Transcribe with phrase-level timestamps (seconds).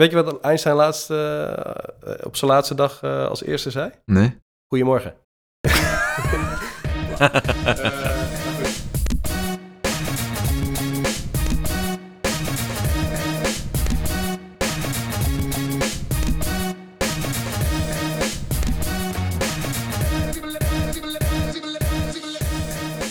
[0.00, 1.52] weet je wat Einstein laatst, eh,
[2.22, 3.90] op zijn laatste dag eh, als eerste zei?
[4.04, 4.40] Nee?
[4.66, 5.14] Goedemorgen.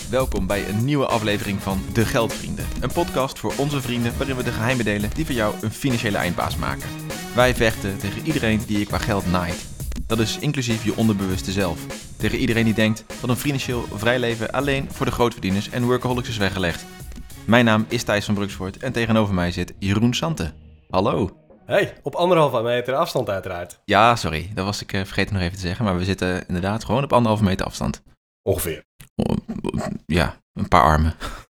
[0.10, 2.66] Welkom bij een nieuwe aflevering van De Geldvrienden.
[2.82, 6.18] Een podcast voor onze vrienden waarin we de geheimen delen die voor jou een financiële
[6.18, 6.89] eindbaas maken.
[7.36, 9.68] Wij vechten tegen iedereen die je qua geld naait.
[10.07, 11.86] Dat is inclusief je onderbewuste zelf.
[12.18, 16.30] Tegen iedereen die denkt dat een financieel vrij leven alleen voor de grootverdieners en workaholics
[16.30, 16.86] is weggelegd.
[17.46, 20.54] Mijn naam is Thijs van Bruksvoort en tegenover mij zit Jeroen Sante.
[20.89, 21.30] Hallo.
[21.66, 23.82] Hey, op anderhalve meter afstand uiteraard.
[23.86, 26.83] Ja, sorry, dat was ik eh, vergeten nog even te zeggen, maar we zitten inderdaad
[26.83, 28.04] gewoon op anderhalve meter afstand.
[28.41, 28.88] Ongeveer.
[30.05, 31.14] Ja, een paar armen.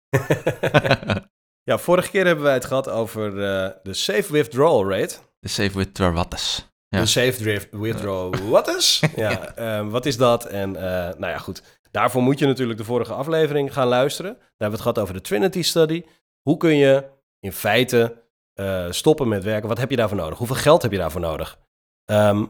[1.66, 5.16] Ja, vorige keer hebben wij het gehad over eh, de safe withdrawal rate.
[5.40, 6.68] De safe with wattes.
[6.88, 7.00] Ja.
[7.00, 9.04] De safe drift withdrawal what is?
[9.16, 10.46] Ja, ehm, wat is dat?
[10.46, 11.80] En eh, nou ja, goed.
[11.92, 14.32] Daarvoor moet je natuurlijk de vorige aflevering gaan luisteren.
[14.34, 16.04] Daar hebben we het gehad over de Trinity Study.
[16.42, 17.10] Hoe kun je
[17.40, 19.70] in feite eh, stoppen met werken?
[19.70, 20.38] Wat heb je daarvoor nodig?
[20.38, 21.60] Hoeveel geld heb je daarvoor nodig?
[22.06, 22.46] Ehm,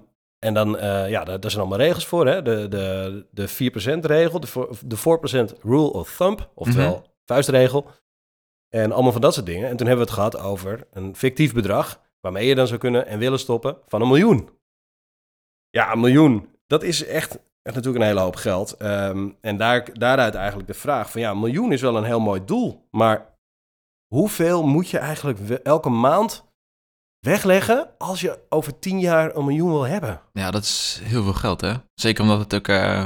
[0.46, 2.28] en dan, eh, ja, daar, daar zijn allemaal regels voor.
[2.28, 2.42] Hè?
[2.42, 4.98] De, de, de 4%-regel, de, voor- de
[5.58, 7.88] 4% rule of thumb, oftewel vuistregel.
[8.70, 9.70] En allemaal van dat soort dingen.
[9.70, 13.06] En toen hebben we het gehad over een fictief bedrag waarmee je dan zou kunnen
[13.08, 14.50] en willen stoppen van een miljoen.
[15.70, 18.74] Ja, een miljoen, dat is echt, echt natuurlijk een hele hoop geld.
[18.74, 22.20] Ehm, en daar, daaruit eigenlijk de vraag van ja, een miljoen is wel een heel
[22.20, 22.88] mooi doel.
[22.92, 23.38] Maar
[24.08, 26.45] hoeveel moet je eigenlijk elke maand
[27.26, 30.22] wegleggen als je over tien jaar een miljoen wil hebben?
[30.34, 31.74] Ja, dat is heel veel geld, hè?
[31.94, 33.04] Zeker omdat het ook eh,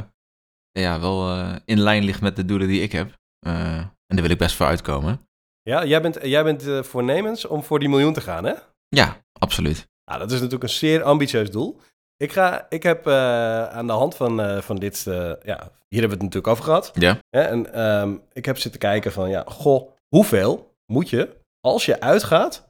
[0.72, 3.14] ja, wel eh, in lijn ligt met de doelen die ik heb.
[3.40, 5.28] Eh, en daar wil ik best voor uitkomen.
[5.62, 8.54] Ja, jij bent, jij bent voornemens om voor die miljoen te gaan, hè?
[8.88, 9.88] Ja, absoluut.
[10.06, 11.80] Nou, dat is natuurlijk een zeer ambitieus doel.
[12.18, 15.04] Ik, ga, ik heb aan de hand van, van dit,
[15.44, 16.92] ja, hier hebben we het natuurlijk over gehad.
[16.94, 17.18] Ja.
[17.30, 22.00] Hè, en ehm, ik heb zitten kijken van, ja, goh, hoeveel moet je, als je
[22.00, 22.69] uitgaat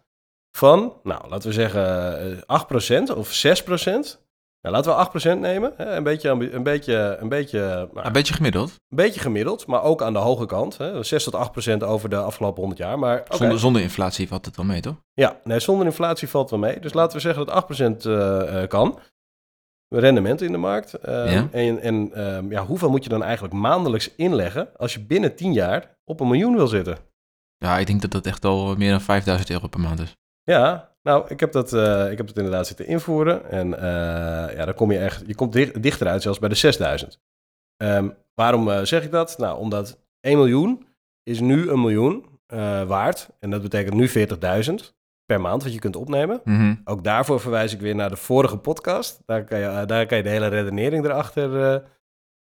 [0.52, 4.28] van, nou, laten we zeggen eh, 8% of 6%.
[4.62, 5.74] Nou, laten we 8% nemen.
[5.78, 8.70] Hè, een, beetje, een, beetje, een, beetje, nou, Een beetje gemiddeld.
[8.70, 10.78] een beetje gemiddeld, maar ook aan de hoge kant.
[10.78, 13.00] Hè, 6 tot 8% over de afgelopen 100 jaar.
[13.00, 13.24] Maar.
[13.30, 14.96] Zonder, zonder inflatie valt het wel mee, toch?
[15.14, 16.80] Ja, nee, zonder inflatie valt wel mee.
[16.80, 19.00] Dus laten we zeggen dat 8% eh, eh, kan.
[19.96, 20.94] Rendement in de markt.
[20.94, 21.48] Ehm, Ja.
[21.52, 25.54] En, en ehm, ja, hoeveel moet je dan eigenlijk maandelijks inleggen als je binnen 10
[25.54, 26.98] jaar op een miljoen wil zitten?
[27.58, 30.16] Ja, ik denk dat dat echt al meer dan 5000 euro per maand is.
[30.50, 33.50] Ja, nou, ik heb dat, eh, ik heb dat inderdaad zitten invoeren.
[33.50, 37.20] En eh, ja, dan kom je echt, je komt dicht- dichteruit zelfs bij de 6000.
[37.78, 39.38] Ehm, waarom eh, zeg ik dat?
[39.38, 40.88] Nou, omdat 1 miljoen
[41.24, 42.26] is nu een miljoen
[42.88, 43.30] waard.
[43.40, 44.94] En dat betekent nu 40.000
[45.26, 46.42] per maand wat je kunt opnemen.
[46.44, 46.76] Mhm.
[46.84, 49.22] Ook daarvoor verwijs ik weer naar de vorige podcast.
[49.26, 51.84] Daar kan je, daar kan je de hele redenering erachter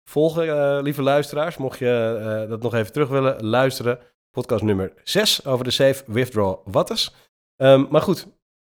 [0.08, 1.56] volgen, lieve luisteraars.
[1.56, 3.98] Mocht je dat nog even terug willen luisteren.
[4.30, 7.14] Podcast nummer 6 over de Safe Withdraw Wattes.
[7.58, 8.26] Ehm, maar goed,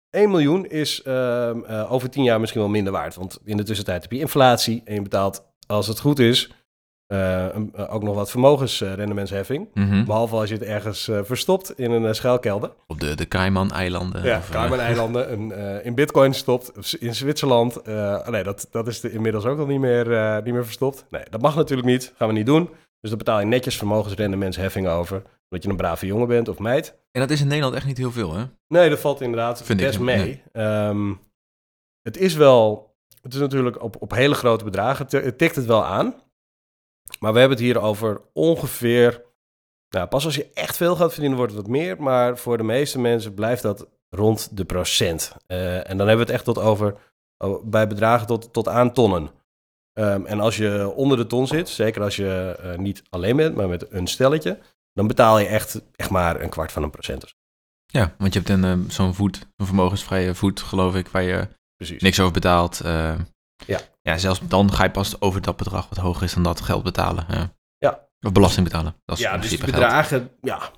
[0.09, 3.15] 1 miljoen is ehm, eh, over 10 jaar misschien wel minder waard.
[3.15, 6.51] Want in de tussentijd heb je inflatie en je betaalt, als het goed is,
[7.07, 9.67] eh, een- eh, ook nog wat vermogensrendementsheffing.
[9.73, 10.03] Mhm.
[10.05, 12.71] Behalve als je het ergens verstopt in een schuilkelder.
[12.87, 14.23] Op de, de Cayman-eilanden.
[14.23, 15.51] Ja, Cayman-eilanden,
[15.83, 17.85] in bitcoin stopt, in Zwitserland.
[18.29, 20.05] nee, dat, dat is de, inmiddels ook al niet meer,
[20.43, 21.05] niet meer verstopt.
[21.09, 22.69] Nee, dat mag natuurlijk niet, gaan we niet doen.
[23.03, 26.95] Dus dan betaal je netjes vermogensrendementsheffing over, omdat je een brave jongen bent of meid.
[27.11, 28.45] En dat is in Nederland echt niet heel veel, hè?
[28.67, 30.43] Nee, dat valt inderdaad Vind best mee.
[30.51, 31.13] Ehm,
[32.01, 35.85] het is wel, het is natuurlijk op, op hele grote bedragen, het tikt het wel
[35.85, 36.15] aan.
[37.19, 39.23] Maar we hebben het hier over ongeveer,
[39.89, 42.03] nou pas als je echt veel gaat verdienen wordt het wat meer.
[42.03, 45.35] Maar voor de meeste mensen blijft dat rond de procent.
[45.47, 46.95] Eh, en dan hebben we het echt tot over,
[47.37, 49.29] oh, bij bedragen tot, tot aan tonnen.
[49.93, 53.55] Ehm, en als je onder de ton zit, zeker als je eh, niet alleen bent,
[53.55, 54.59] maar met een stelletje,
[54.93, 57.33] dan betaal je echt, echt maar een kwart van een procent.
[57.85, 61.47] Ja, want je hebt een, eh, zo'n voet, een vermogensvrije voet, geloof ik, waar je
[61.75, 62.01] Precies.
[62.01, 62.79] niks over betaalt.
[62.81, 63.15] eh.
[63.65, 63.79] Ja.
[64.01, 66.83] ja, zelfs dan ga je pas over dat bedrag wat hoger is dan dat geld
[66.83, 67.25] betalen.
[67.29, 67.53] Ja.
[67.77, 68.07] Ja.
[68.21, 68.95] Of belasting betalen.
[69.05, 69.65] Dat is ja, dus geld.
[69.65, 70.71] bedragen, ja,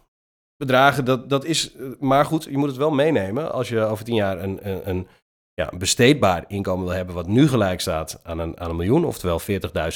[0.58, 4.06] bedragen, dat, dat is, eh, maar goed, je moet het wel meenemen als je over
[4.06, 5.08] tien jaar een, een, een,
[5.56, 9.06] ja, een besteedbaar inkomen wil hebben, wat nu gelijk staat aan een, aan een miljoen,
[9.06, 9.42] oftewel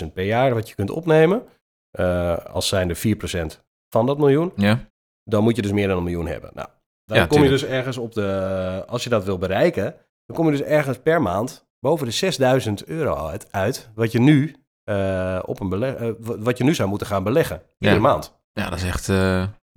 [0.03, 1.43] 40.000 per jaar wat je kunt opnemen,
[1.91, 4.79] eh, als zijn de 4% van dat miljoen, Ja,
[5.23, 6.51] dan moet je dus meer dan een miljoen hebben.
[6.53, 6.67] Nou,
[7.05, 9.95] dan Ja, kom je dus ergens op de, als je dat wil bereiken,
[10.25, 14.19] dan kom je dus ergens per maand boven de 6000 euro uit, uit wat je
[14.19, 18.07] nu eh, op een beleg, eh, wat je nu zou moeten gaan beleggen, iedere Ja.
[18.07, 18.37] maand.
[18.53, 19.07] ja dat is echt...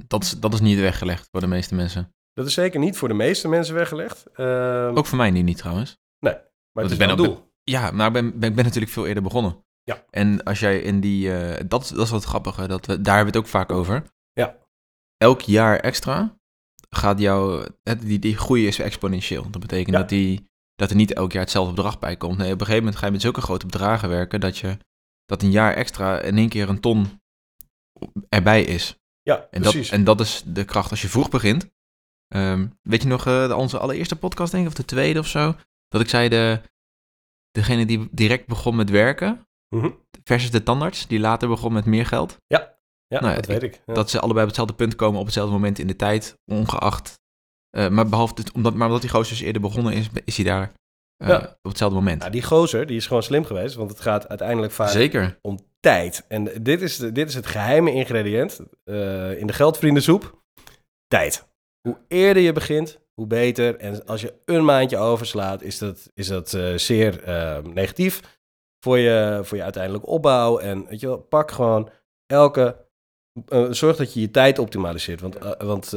[0.07, 2.13] dat, is, dat is niet weggelegd voor de meeste mensen.
[2.35, 4.27] Dat is zeker niet voor de meeste mensen weggelegd.
[4.35, 5.99] Ehm, Ook voor mij niet, niet trouwens.
[6.21, 7.51] maar het ik is ben wel doel.
[7.65, 9.65] Ja, maar ik ben, ben, natuurlijk veel eerder begonnen.
[9.83, 10.05] Ja.
[10.11, 11.35] En als jij in die...
[11.37, 14.03] eh, dat, dat is wat grappige, dat we, daar hebben we het ook vaak over.
[14.33, 14.57] Ja.
[15.17, 16.37] Elk jaar extra
[16.91, 17.65] gaat jouw...
[18.01, 19.51] Die, die groei is exponentieel.
[19.51, 19.99] Dat betekent Ja.
[20.01, 22.37] dat, die, dat er niet elk jaar hetzelfde bedrag bij komt.
[22.39, 24.41] Nee, op een gegeven moment ga je met zulke grote bedragen werken...
[24.41, 24.77] dat, je,
[25.25, 27.21] dat een jaar extra in één keer een ton
[28.29, 28.97] erbij is.
[29.23, 29.91] Ja, En dat, precies.
[29.91, 31.71] en dat is de kracht als je vroeg begint.
[32.33, 35.55] Ehm, weet je nog eh, onze allereerste podcast, denk ik, of de tweede of zo?
[35.89, 36.61] Dat ik zei, de,
[37.51, 39.91] degene die direct begon met werken Mhm.
[40.25, 42.37] versus de tandarts, die later begon met meer geld.
[42.47, 42.71] Ja,
[43.21, 43.83] Nou, dat weet ik.
[43.87, 43.95] Ja.
[43.95, 47.21] Dat ze allebei op hetzelfde punt komen op hetzelfde moment in de tijd, ongeacht.
[47.71, 50.45] eh, maar behalve, het- omdat, maar omdat die gozer dus eerder begonnen is, is hij
[50.45, 50.73] daar
[51.17, 51.37] eh, Ja.
[51.63, 52.19] op hetzelfde moment.
[52.19, 55.39] Nou, die gozer, die is gewoon slim geweest, want het gaat uiteindelijk vaak Zeker.
[55.43, 56.25] om tijd.
[56.29, 58.59] En dit is, de- dit is het geheime ingrediënt
[59.39, 60.43] in de geldvriendensoep.
[61.07, 61.49] Tijd.
[61.89, 63.77] Hoe eerder je begint, hoe beter.
[63.77, 68.41] En als je een maandje overslaat, is dat, is dat eh, zeer eh, negatief
[68.85, 70.59] voor je, voor je uiteindelijke opbouw.
[70.59, 71.91] En weet je wel, pak gewoon
[72.27, 72.77] elke...
[73.49, 75.21] eh, zorg dat je je tijd optimaliseert.
[75.21, 75.95] Want, eh, want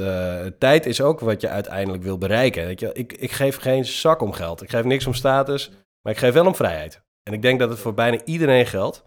[0.60, 2.66] tijd is ook wat je uiteindelijk wil bereiken.
[2.66, 2.98] Weet je, wel.
[2.98, 4.62] ik, ik geef geen zak om geld.
[4.62, 5.72] Ik geef niks om status,
[6.02, 7.04] maar ik geef wel om vrijheid.
[7.24, 9.04] En ik denk dat het voor bijna iedereen geldt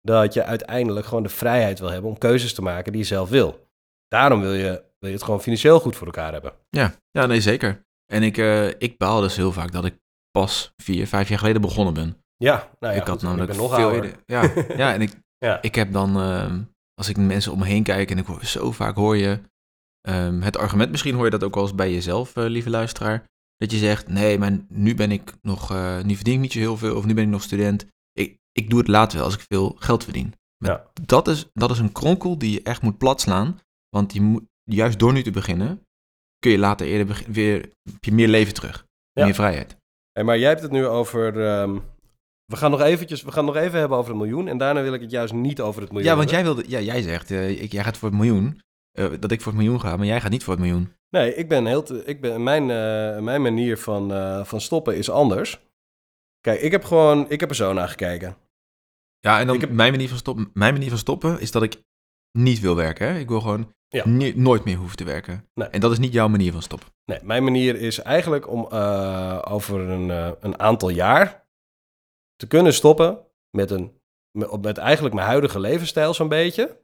[0.00, 3.28] dat je uiteindelijk gewoon de vrijheid wil hebben om keuzes te maken die je zelf
[3.28, 3.68] wil.
[4.08, 6.52] Daarom wil je, wil je het gewoon financieel goed voor elkaar hebben.
[6.70, 7.82] Ja, ja nee, zeker.
[8.12, 9.96] En ik, eh ik baal dus heel vaak dat ik
[10.30, 12.16] pas vier, vijf jaar geleden begonnen ben.
[12.36, 14.04] Ja, nou ja, ik had goed, namelijk ik nog veel ouder.
[14.04, 14.20] eerder.
[14.26, 14.52] Ja,
[14.84, 15.62] ja en ik, Ja.
[15.62, 16.60] ik heb dan, ehm,
[16.94, 19.40] als ik mensen om me heen kijk en ik hoor zo vaak hoor je
[20.00, 23.24] ehm, het argument, misschien hoor je dat ook wel eens bij jezelf, eh, lieve luisteraar,
[23.56, 26.58] dat je zegt, nee, maar nu ben ik nog, eh, nu verdien ik niet zo
[26.58, 27.86] heel veel of nu ben ik nog student.
[28.12, 30.34] Ik, ik doe het later wel als ik veel geld verdien.
[30.64, 30.90] Maar Ja.
[31.06, 34.42] dat, is, dat is een kronkel die je echt moet platslaan, want je moet,
[34.74, 35.86] juist door nu te beginnen,
[36.38, 37.60] kun je later eerder weer,
[37.92, 39.24] heb je meer leven terug, Ja.
[39.24, 39.76] meer vrijheid.
[40.12, 41.46] Hey, maar jij hebt het nu over...
[41.46, 41.78] ehm,
[42.44, 44.48] we, gaan nog eventjes, we gaan nog even hebben over het miljoen.
[44.48, 46.80] En daarna wil ik het juist niet over het miljoen Ja, want jij, wilde, ja,
[46.80, 48.60] jij zegt, eh, ik, jij gaat voor het miljoen,
[48.92, 50.92] eh, dat ik voor het miljoen ga, maar jij gaat niet voor het miljoen.
[51.08, 51.82] Nee, ik ben heel...
[51.82, 54.10] te- ik ben, mijn, eh, mijn manier van,
[54.46, 55.60] van stoppen is anders.
[56.40, 57.30] Kijk, ik heb gewoon...
[57.30, 58.36] Ik heb er zo naar gekeken.
[59.18, 61.62] Ja, en dan Ik heb- mijn, manier van stoppen, mijn manier van stoppen is dat
[61.62, 61.80] ik
[62.32, 63.08] niet wil werken.
[63.08, 63.18] Hè?
[63.18, 64.02] Ik wil gewoon Ja.
[64.34, 65.48] nooit meer hoeven te werken.
[65.54, 65.68] Nee.
[65.68, 66.88] En dat is niet jouw manier van stoppen.
[67.04, 71.46] Nee, mijn manier is eigenlijk om eh, over een, eh, een aantal jaar
[72.36, 73.18] te kunnen stoppen
[73.50, 74.00] met, een,
[74.60, 76.80] met, eigenlijk mijn huidige levensstijl zo'n beetje.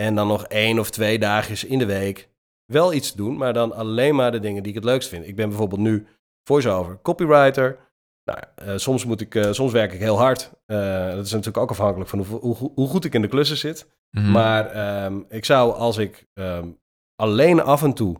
[0.00, 2.28] En dan nog één of twee dagjes in de week
[2.72, 5.26] wel iets doen, maar dan alleen maar de dingen die ik het leukst vind.
[5.26, 6.06] Ik ben bijvoorbeeld nu
[6.48, 7.87] voice-over copywriter.
[8.28, 10.50] Nou, eh, soms, moet ik, eh, soms werk ik heel hard.
[10.66, 13.56] Eh, dat is natuurlijk ook afhankelijk van hoe, hoe, hoe goed ik in de klussen
[13.56, 13.88] zit.
[14.10, 14.30] Mhm.
[14.30, 16.68] Maar ehm, ik zou als ik ehm,
[17.16, 18.16] alleen af en toe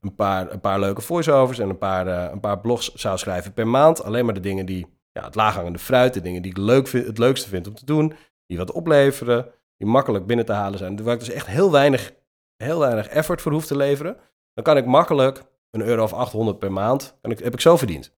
[0.00, 3.66] een paar, een paar leuke voiceovers en een paar, een paar blogs zou schrijven per
[3.66, 4.04] maand.
[4.04, 7.06] Alleen maar de dingen die, ja, het laaghangende fruit, de dingen die ik leuk vind,
[7.06, 8.14] het leukste vind om te doen.
[8.46, 9.46] Die wat opleveren,
[9.76, 11.02] die makkelijk binnen te halen zijn.
[11.02, 12.12] Waar ik dus echt heel weinig,
[12.56, 14.16] heel weinig effort voor hoef te leveren.
[14.54, 17.76] Dan kan ik makkelijk een euro of 800 per maand, en ik, heb ik zo
[17.76, 18.12] verdiend.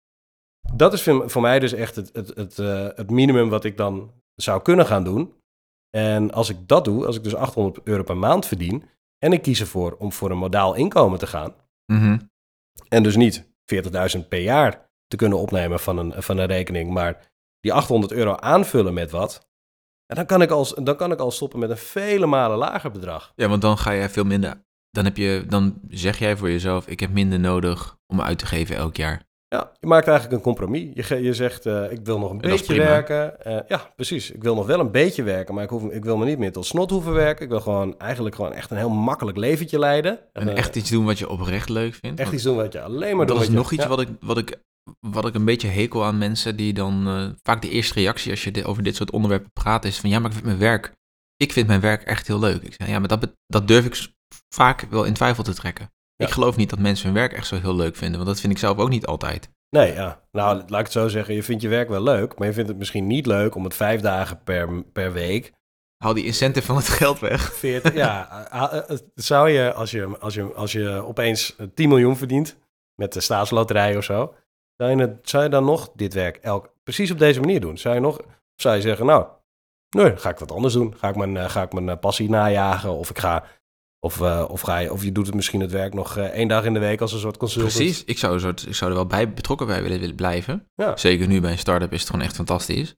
[0.75, 4.11] Dat is voor mij dus echt het, het, het, eh, het minimum wat ik dan
[4.35, 5.33] zou kunnen gaan doen.
[5.89, 8.83] En als ik dat doe, als ik dus 800 euro per maand verdien
[9.17, 11.53] en ik kies ervoor om voor een modaal inkomen te gaan
[11.93, 12.17] Mhm.
[12.89, 17.31] en dus niet 40.000 per jaar te kunnen opnemen van een, van een rekening, maar
[17.59, 19.47] die 800 euro aanvullen met wat,
[20.05, 22.91] en dan, kan ik al, dan kan ik al stoppen met een vele malen lager
[22.91, 23.31] bedrag.
[23.35, 24.63] Ja, want dan ga je veel minder...
[24.89, 28.45] Dan, heb je, dan zeg jij voor jezelf, ik heb minder nodig om uit te
[28.45, 29.23] geven elk jaar.
[29.53, 31.07] Ja, je maakt eigenlijk een compromis.
[31.07, 33.41] Je, je zegt, eh, ik wil nog een En dat is beetje werken.
[33.45, 34.31] Eh, ja, precies.
[34.31, 36.51] Ik wil nog wel een beetje werken, maar ik, hoef, ik wil me niet meer
[36.51, 37.43] tot snot hoeven werken.
[37.43, 40.19] Ik wil gewoon eigenlijk gewoon echt een heel makkelijk leventje leiden.
[40.33, 42.19] En Eh, echt iets doen wat je oprecht leuk vindt.
[42.19, 43.45] echt iets doen wat je alleen maar dat doet.
[43.45, 43.89] is wat nog je- iets ja.
[43.89, 44.59] wat, ik, wat, ik,
[44.99, 47.35] wat ik een beetje hekel aan mensen die dan...
[47.43, 50.09] vaak de eerste reactie als je over dit soort onderwerpen praat is van...
[50.09, 50.91] Ja, maar ik vind mijn werk...
[51.35, 52.61] Ik vind mijn werk echt heel leuk.
[52.61, 54.07] Ik zeg, ja, maar dat, dat durf ik
[54.55, 55.91] vaak wel in twijfel te trekken.
[56.17, 58.15] Ik geloof niet dat mensen hun werk echt zo heel leuk vinden.
[58.15, 59.49] Want dat vind ik zelf ook niet altijd.
[59.69, 60.21] Nee, ja.
[60.31, 61.35] Nou, laat ik het zo zeggen.
[61.35, 63.75] Je vindt je werk wel leuk, maar je vindt het misschien niet leuk om het
[63.75, 65.51] vijf dagen per, per week.
[66.03, 67.53] Haal die incentive van het geld weg.
[67.55, 68.47] 40, ja,
[69.15, 72.57] zou je als, je, als je als je opeens 10 miljoen verdient
[72.95, 74.33] met de staatsloterij of zo,
[74.77, 77.77] zou je, het, zou je dan nog dit werk elk, precies op deze manier doen?
[77.77, 78.21] Zou je nog,
[78.55, 79.27] zou je zeggen, nou,
[79.89, 80.97] nee, ga ik wat anders doen.
[80.97, 83.43] Ga ik mijn, eh, ga ik mijn eh, passie najagen of ik ga,
[84.03, 86.47] of, eh, of ga je, of je doet het misschien het werk nog eh, één
[86.47, 87.73] dag in de week als een soort consultant.
[87.73, 88.03] Precies.
[88.03, 90.69] Ik zou, een soort, ik zou er wel bij betrokken bij willen, willen blijven.
[90.75, 90.97] Ja.
[90.97, 92.95] Zeker nu bij een start-up is het gewoon echt fantastisch.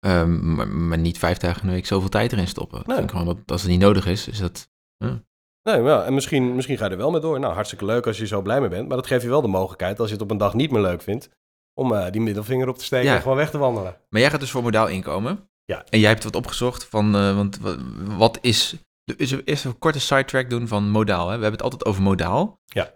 [0.00, 2.80] Ehm, maar, maar niet vijf dagen in de week zoveel tijd erin stoppen.
[2.80, 2.96] Ik Nee.
[2.96, 4.68] denk gewoon dat als het niet nodig is, is dat...
[4.98, 7.40] Nee, maar ja, en misschien, misschien ga je er wel mee door.
[7.40, 8.88] Nou, hartstikke leuk als je zo blij mee bent.
[8.88, 10.80] Maar dat geeft je wel de mogelijkheid, als je het op een dag niet meer
[10.82, 11.28] leuk vindt,
[11.74, 13.14] om eh, die middelvinger op te steken Ja.
[13.14, 13.96] en gewoon weg te wandelen.
[14.08, 15.48] Maar jij gaat dus voor modaal inkomen.
[15.64, 15.84] Ja.
[15.88, 17.76] En jij hebt wat opgezocht van, want wa-
[18.16, 21.28] wat is, er eerst een korte sidetrack doen van modaal.
[21.28, 21.36] Hè?
[21.36, 22.60] We hebben het altijd over modaal.
[22.64, 22.94] Ja.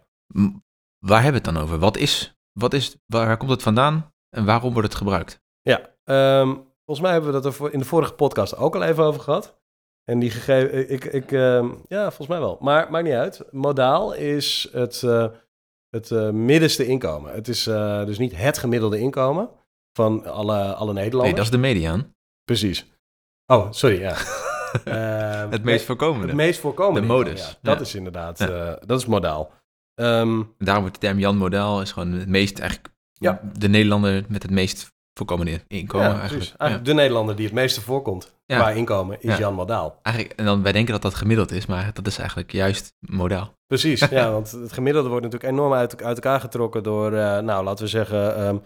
[0.99, 1.79] Waar hebben we het dan over?
[1.79, 5.41] Wat is, wat is, waar, komt het vandaan en waarom wordt het gebruikt?
[5.62, 9.05] Ja, ehm, volgens mij hebben we dat er in de vorige podcast ook al even
[9.05, 9.59] over gehad.
[10.05, 12.59] En die gegeven, ik, ik, ehm, ja, volgens mij wel.
[12.61, 13.43] Maar maakt niet uit.
[13.50, 15.27] Modaal is het, eh,
[15.91, 17.35] het eh, middenste inkomen.
[17.35, 19.50] Het is eh, dus niet het gemiddelde inkomen
[19.93, 21.23] van alle, alle Nederlanders.
[21.23, 22.15] Nee, dat is de mediaan.
[22.45, 22.87] Precies.
[23.47, 24.17] Oh, sorry, ja.
[24.85, 26.26] Ehm, Het meest voorkomende.
[26.26, 27.54] het meest voorkomende De modus, ja.
[27.62, 27.80] Dat ja.
[27.80, 28.49] is inderdaad, Ja.
[28.49, 29.50] eh, dat is modaal.
[29.94, 33.40] Ehm, Daarom wordt de term Jan Modaal is gewoon het meest, eigenlijk, Ja.
[33.58, 36.38] de Nederlander met het meest voorkomende inkomen ja, eigenlijk.
[36.38, 36.56] precies.
[36.56, 38.56] Eigenlijk de Nederlander die het meeste voorkomt Ja.
[38.58, 39.38] qua inkomen is Ja.
[39.38, 39.99] Jan Modaal.
[40.02, 43.54] Eigenlijk, en dan wij denken dat dat gemiddeld is, maar dat is eigenlijk juist modaal.
[43.66, 47.64] Precies, ja, want het gemiddelde wordt natuurlijk enorm uit, uit elkaar getrokken door, eh, nou,
[47.64, 48.56] laten we zeggen, ehm,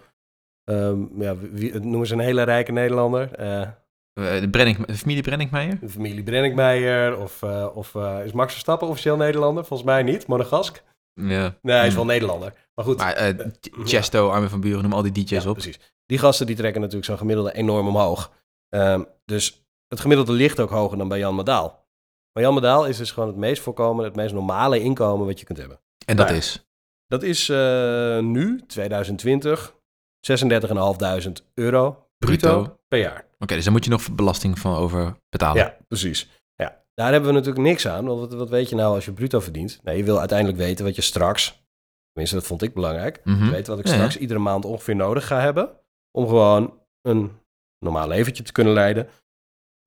[0.63, 3.33] ehm, ja, wie, noemen ze een hele rijke Nederlander.
[3.33, 3.67] eh, Eh,
[4.13, 5.79] De, Brenning, de familie Brenningmeijer?
[5.79, 9.65] de familie Brenninkmeijer of, eh, of eh, is Max Verstappen officieel Nederlander?
[9.65, 10.83] Volgens mij niet, Monegask.
[11.13, 11.57] Ja.
[11.61, 11.95] Nee, hij is Hm.
[11.97, 12.53] wel Nederlander.
[12.75, 15.53] Maar goed, Maar eh, Ch- Chesto, Armin van Buren, noem al die DJ's Ja, op.
[15.53, 15.79] precies.
[16.05, 18.31] Die gasten die trekken natuurlijk zo'n gemiddelde enorm omhoog.
[18.69, 21.85] Ehm, dus het gemiddelde ligt ook hoger dan bij Jan Modaal.
[22.33, 25.45] Maar Jan Modaal is dus gewoon het meest voorkomende, het meest normale inkomen wat je
[25.45, 25.79] kunt hebben.
[26.05, 26.67] En dat Nou, is.
[27.07, 29.75] Dat is eh, nu, 2020,
[30.19, 32.77] 36.500 euro bruto, Bruto.
[32.87, 33.25] per jaar.
[33.43, 35.61] Oké, dus daar moet je nog belasting van over betalen.
[35.63, 36.29] Ja, precies.
[36.55, 36.83] Ja.
[36.93, 38.05] Daar hebben we natuurlijk niks aan.
[38.05, 39.79] Want wat, wat weet je nou als je bruto verdient?
[39.83, 41.63] Nee, je wil uiteindelijk weten wat je straks,
[42.11, 43.49] tenminste dat vond ik belangrijk, Mhm.
[43.49, 43.97] weet wat ik Ja, ja.
[43.97, 45.79] straks iedere maand ongeveer nodig ga hebben.
[46.11, 47.31] Om gewoon een
[47.79, 49.09] normaal leventje te kunnen leiden.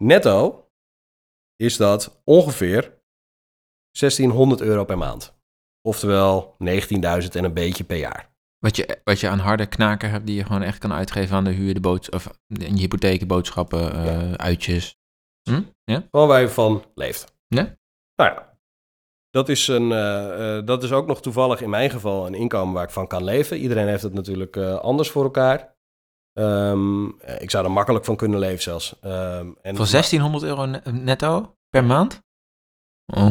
[0.03, 0.69] Netto
[1.57, 2.95] is dat ongeveer
[3.91, 5.35] 1600 euro per maand.
[5.83, 8.35] Oftewel 19.000 en een beetje per jaar.
[8.67, 11.45] Wat, je, wat je aan harde knaken hebt die je gewoon echt kan uitgeven aan
[11.45, 14.99] de huur, de boot, of in je hypotheek, boodschappen, eh, uitjes.
[15.43, 15.63] Hm?
[15.85, 16.03] Ja?
[16.11, 17.35] Gewoon waar je van leeft.
[17.49, 17.77] Ja.
[18.15, 18.59] Nou ja.
[19.31, 22.75] Dat is, een, eh, eh, dat is ook nog toevallig in mijn geval een inkomen
[22.75, 23.57] waar ik van kan leven.
[23.57, 25.77] Iedereen heeft het natuurlijk anders voor elkaar.
[26.33, 28.99] Ehm, eh, ik zou er makkelijk van kunnen leven zelfs.
[29.01, 32.23] Ehm, en, Van 1600 euro ne- netto per maand?
[33.07, 33.31] Oh.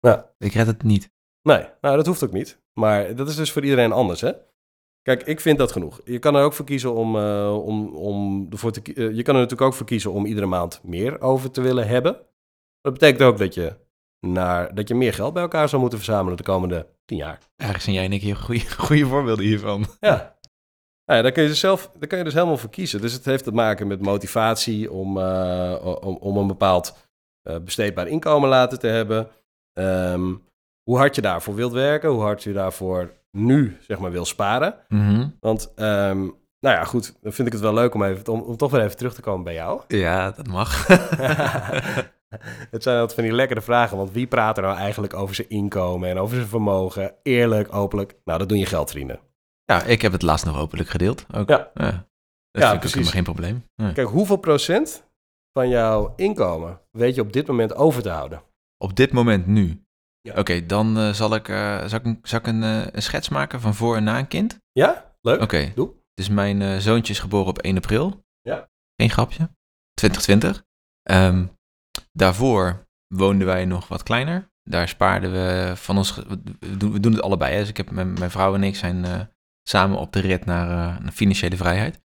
[0.00, 0.34] Ja.
[0.38, 1.10] Ik red het niet.
[1.42, 2.60] Nee, nou dat hoeft ook niet.
[2.72, 4.32] Maar dat is dus voor iedereen anders, hè?
[5.08, 6.00] Kijk, ik vind dat genoeg.
[6.04, 9.34] Je kan er ook voor kiezen om, eh, om, om ervoor te eh, Je kan
[9.34, 12.16] er natuurlijk ook voor kiezen om iedere maand meer over te willen hebben.
[12.80, 13.76] Dat betekent ook dat je,
[14.26, 17.38] naar, dat je meer geld bij elkaar zou moeten verzamelen de komende tien jaar.
[17.56, 19.86] Eigenlijk zijn jij en ik hier goede, goede voorbeelden hiervan.
[20.00, 20.38] Ja.
[21.04, 23.00] Nou ja, daar kun je dus zelf, daar kun je dus helemaal voor kiezen.
[23.00, 27.10] Dus het heeft te maken met motivatie om, eh, om, om een bepaald
[27.42, 29.28] besteedbaar inkomen laten te hebben.
[29.72, 30.34] Ehm,
[30.82, 34.74] hoe hard je daarvoor wilt werken, hoe hard je daarvoor nu zeg maar wil sparen.
[34.88, 35.28] Mhm.
[35.40, 36.18] Want, ehm,
[36.60, 38.80] nou ja, goed, dan vind ik het wel leuk om, even, om, om toch weer
[38.82, 39.82] even terug te komen bij jou.
[39.88, 40.86] Ja, dat mag.
[42.70, 45.48] het zijn altijd van die lekkere vragen, want wie praat er nou eigenlijk over zijn
[45.48, 47.14] inkomen en over zijn vermogen?
[47.22, 48.16] Eerlijk, openlijk.
[48.24, 49.20] Nou, dat doen je geldvrienden.
[49.64, 51.26] ja, ik heb het laatst nog openlijk gedeeld.
[51.34, 51.48] Ook.
[51.48, 51.70] Ja.
[51.74, 53.64] Dat Ja, vind ik ook geen probleem.
[53.74, 53.92] Ja.
[53.92, 55.04] Kijk, hoeveel procent
[55.52, 58.42] van jouw inkomen weet je op dit moment over te houden?
[58.78, 59.82] Op dit moment nu.
[60.28, 60.40] Ja.
[60.40, 63.28] Oké, dan eh, zal ik, eh, zal ik, een, zal ik een, eh, een schets
[63.28, 64.58] maken van voor en na een kind.
[64.72, 65.14] Ja?
[65.20, 65.40] Leuk.
[65.40, 65.72] Oké.
[65.74, 65.94] Doe.
[66.14, 68.24] Dus mijn zoontje is geboren op 1 april.
[68.40, 68.68] Ja.
[68.96, 69.50] Geen grapje.
[69.94, 70.64] 2020.
[71.02, 71.46] Ehm,
[72.12, 74.50] daarvoor woonden wij nog wat kleiner.
[74.62, 76.14] Daar spaarden we van ons...
[76.14, 77.52] We doen, we doen het allebei.
[77.52, 77.58] Hè.
[77.58, 79.30] Dus ik heb, mijn, mijn vrouw en ik zijn
[79.68, 80.66] samen op de rit naar,
[81.02, 82.00] naar financiële vrijheid.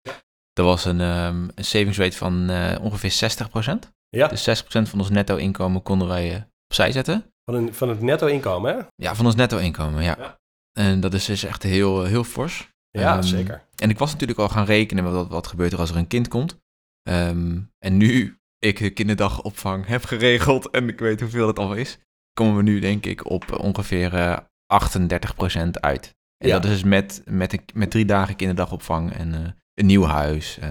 [0.52, 3.92] Dat was een, ehm, een savings rate van ongeveer 60%.
[4.08, 7.32] Ja, Dus 60% van ons netto inkomen konden wij opzij zetten.
[7.48, 8.82] Van, een, van het netto inkomen, hè?
[8.94, 10.14] Ja, van ons netto inkomen, ja.
[10.18, 10.38] Ja.
[10.72, 12.68] En dat is dus echt heel, heel fors.
[12.90, 13.64] Ja, Ehm, zeker.
[13.76, 16.06] En ik was natuurlijk al gaan rekenen met wat, wat gebeurt er als er een
[16.06, 16.58] kind komt.
[17.02, 21.98] Ehm, en nu ik de kinderdagopvang heb geregeld en ik weet hoeveel het al is,
[22.32, 24.36] komen we nu denk ik op ongeveer eh
[24.66, 26.14] 38% uit.
[26.36, 26.54] En Ja.
[26.58, 29.40] dat is dus met, met, een- met drie dagen kinderdagopvang en eh,
[29.74, 30.58] een nieuw huis.
[30.58, 30.70] eh.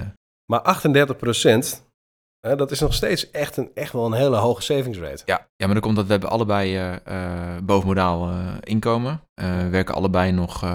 [0.52, 1.18] Maar 38
[2.56, 5.24] dat is nog steeds echt, een, echt wel een hele hoge savings rate.
[5.26, 9.22] Ja, ja, maar dat komt dat we hebben allebei eh bovenmodaal eh, inkomen.
[9.34, 10.66] We werken allebei nog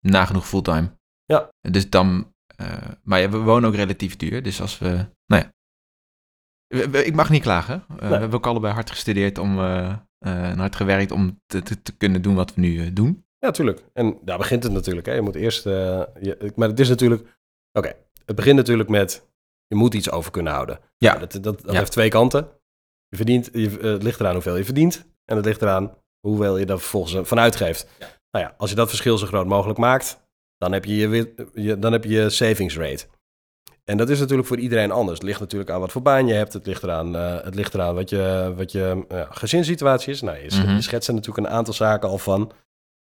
[0.00, 0.90] nagenoeg fulltime.
[1.24, 1.48] Ja.
[1.60, 2.34] Dus dan,
[3.02, 4.42] maar ja, we wonen ook relatief duur.
[4.42, 5.52] Dus als we, nou ja.
[7.02, 7.84] Ik mag niet klagen.
[7.98, 9.58] We hebben ook allebei hard gestudeerd om,
[10.18, 13.26] en hard gewerkt om te, te, te kunnen doen wat we nu doen.
[13.38, 13.84] Ja, tuurlijk.
[13.92, 15.06] En daar begint het natuurlijk.
[15.06, 15.12] Hè.
[15.12, 15.64] Je moet eerst.
[15.64, 17.38] je, maar het is natuurlijk.
[17.72, 17.92] Oké,
[18.24, 19.32] het begint natuurlijk met.
[19.74, 20.78] Je moet iets over kunnen houden.
[20.98, 21.14] Ja.
[21.14, 21.78] Nou, dat dat, dat Ja.
[21.78, 22.48] heeft twee kanten.
[23.08, 25.04] Je verdient, je, eh, het ligt eraan hoeveel je verdient.
[25.24, 27.86] En het ligt eraan hoeveel je er vervolgens van uitgeeft.
[28.30, 30.20] Nou ja, als je dat verschil zo groot mogelijk maakt,
[30.58, 30.96] dan heb je
[31.54, 33.06] je, dan heb je, je savings rate.
[33.84, 35.18] En dat is natuurlijk voor iedereen anders.
[35.18, 36.52] Het ligt natuurlijk aan wat voor baan je hebt.
[36.52, 40.20] Het ligt eraan, eh, het ligt eraan wat je, wat je eh, gezinssituatie is.
[40.20, 42.52] Nou, je, je schetst er natuurlijk een aantal zaken al van.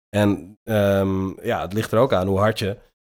[0.09, 2.77] En ehm, ja, het ligt er ook aan hoe hard je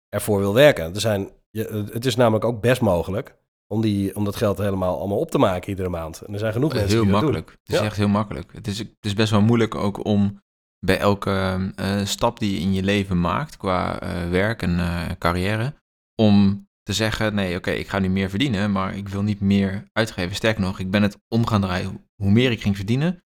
[0.10, 0.94] ervoor wil werken.
[0.94, 3.36] Er zijn, je, het is namelijk ook best mogelijk
[3.74, 6.22] om, die, om dat geld helemaal allemaal op te maken iedere maand.
[6.22, 7.50] En er zijn genoeg mensen heel die dat makkelijk.
[7.50, 7.86] Het is Ja.
[7.86, 8.54] echt heel makkelijk.
[8.54, 10.42] Het is, het is best wel moeilijk ook om
[10.80, 15.02] bij elke eh, stap die je in je leven maakt, qua eh, werk en eh,
[15.20, 15.74] carrière,
[16.16, 19.84] om te zeggen, nee, oké, ik ga nu meer verdienen, maar ik wil niet meer
[19.94, 20.36] uitgeven.
[20.36, 22.08] Sterker nog, ik ben het om gaan draaien.
[22.16, 23.24] Hoe meer ik ging verdienen,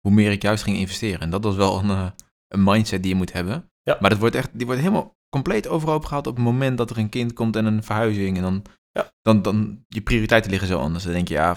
[0.00, 1.20] hoe meer ik juist ging investeren.
[1.20, 2.12] En dat was wel een,
[2.48, 3.70] een mindset die je moet hebben.
[3.82, 3.96] Ja.
[4.00, 6.98] Maar dat wordt echt, die wordt helemaal compleet overhoop gehaald op het moment dat er
[6.98, 8.36] een kind komt en een verhuizing.
[8.36, 8.62] En dan,
[9.02, 9.12] Ja.
[9.22, 11.04] dan, dan je prioriteiten liggen zo anders.
[11.04, 11.56] Dan denk je, ja,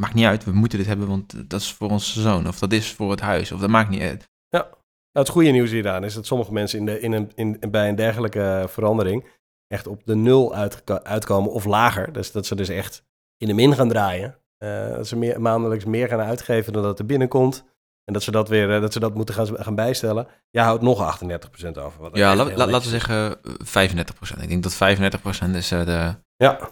[0.00, 2.48] maakt niet uit, we moeten dit hebben, want dat is voor onze zoon.
[2.48, 4.28] Of dat is voor het huis, of dat maakt niet uit.
[4.50, 4.66] Nou,
[5.12, 7.94] het goede nieuws hieraan is dat sommige mensen in de, in een, in, bij een
[7.94, 9.26] dergelijke verandering
[9.66, 10.54] echt op de nul
[11.02, 12.12] uitkomen of lager.
[12.12, 13.04] Dus dat ze dus echt
[13.36, 14.38] in de min gaan draaien.
[14.58, 17.64] Eh, dat ze meer, maandelijks meer gaan uitgeven dan dat er binnenkomt.
[18.04, 20.26] En dat ze dat weer eh, dat ze dat moeten gaan, gaan bijstellen.
[20.50, 22.00] Ja, houdt nog 38% over.
[22.00, 24.42] Wat Ja, laten we zeggen eh, 35%.
[24.42, 26.68] Ik denk dat 35% is, eh, de, Ja,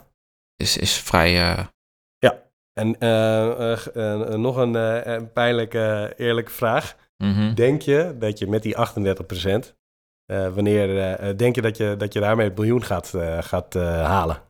[0.63, 1.57] is, is vrij...
[1.57, 1.67] eh,
[2.81, 6.97] en eh, eh, nog een, eh, een pijnlijke, eerlijke vraag.
[7.17, 7.55] mhm.
[7.55, 9.77] Denk je dat je met die 38%,
[10.25, 14.05] eh, wanneer denk je dat je, dat je daarmee het miljoen gaat, eh, gaat eh,
[14.05, 14.43] halen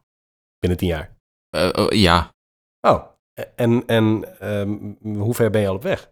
[0.59, 1.17] binnen 10 jaar?
[1.57, 2.31] Eh, oh, ja,
[2.89, 3.07] Oh,
[3.55, 6.11] en, en ehm, hoe ver ben je al op weg?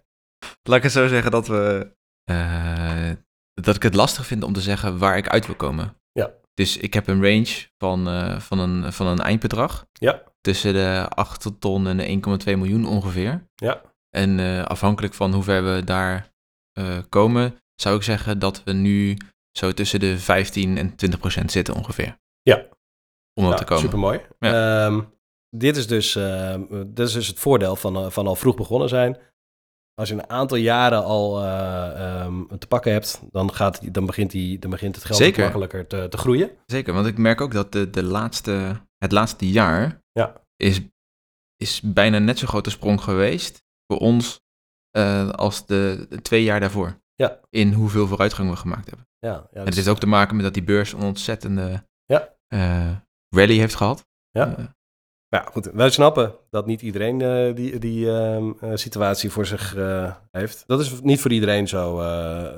[0.62, 1.92] Laat ik het zo zeggen dat we.
[2.25, 3.11] eh,
[3.54, 5.97] dat ik het lastig vind om te zeggen waar ik uit wil komen.
[6.12, 6.30] Ja.
[6.54, 9.87] Dus ik heb een range van, eh, van, een, van een eindbedrag.
[9.92, 10.23] Ja.
[10.40, 13.49] Tussen de 8 ton en de 1,2 miljoen ongeveer.
[13.54, 13.83] Ja.
[14.11, 16.33] En eh, afhankelijk van hoe ver we daar
[16.73, 19.16] eh, komen, zou ik zeggen dat we nu
[19.59, 22.19] zo tussen de 15 en 20 procent zitten ongeveer.
[22.42, 22.57] Ja.
[23.35, 23.83] Om dat Nou, te komen.
[23.83, 24.21] Supermooi.
[24.38, 25.00] Ehm,
[25.50, 26.13] dit, is dus,
[26.86, 29.19] dit is dus het voordeel van, van al vroeg begonnen zijn.
[30.00, 34.30] Als je een aantal jaren al eh, ehm, te pakken hebt, dan, gaat, dan, begint,
[34.30, 35.43] die, dan begint het geld Zeker.
[35.43, 36.50] makkelijker te, te groeien.
[36.67, 40.43] Zeker, want ik merk ook dat de, de laatste, het laatste jaar Ja.
[40.56, 40.80] is,
[41.56, 44.41] is bijna net zo grote sprong geweest voor ons
[44.91, 47.00] eh, als de, de twee jaar daarvoor.
[47.15, 47.41] Ja.
[47.50, 49.06] In hoeveel vooruitgang we gemaakt hebben.
[49.19, 52.34] Ja, ja, En het heeft ook te maken met dat die beurs een ontzettende Ja.
[52.47, 52.97] eh,
[53.28, 54.06] rally heeft gehad.
[54.30, 54.75] Ja.
[55.30, 55.71] Ja, goed.
[55.73, 60.64] Wij snappen dat niet iedereen eh, die, die ehm, eh, situatie voor zich eh, heeft.
[60.66, 61.97] Dat is niet voor iedereen zo,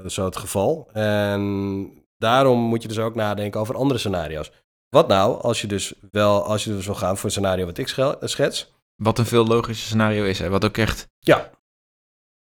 [0.06, 0.88] zo het geval.
[0.92, 4.50] En daarom moet je dus ook nadenken over andere scenario's.
[4.88, 7.78] Wat nou als je dus wel, als je dus wil gaan voor een scenario wat
[7.78, 7.88] ik
[8.20, 8.72] schets?
[9.02, 10.38] wat een veel logischer scenario is.
[10.38, 10.48] Hè?
[10.48, 11.08] Wat ook echt...
[11.18, 11.50] Ja.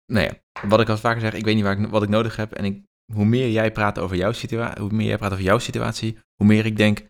[0.05, 2.35] Nou ja, wat ik al vaker zeg, ik weet niet waar ik, wat ik nodig
[2.35, 2.51] heb.
[2.53, 5.57] En ik, hoe meer jij praat over jouw situatie, hoe meer jij praat over jouw
[5.57, 7.05] situatie, hoe meer ik denk,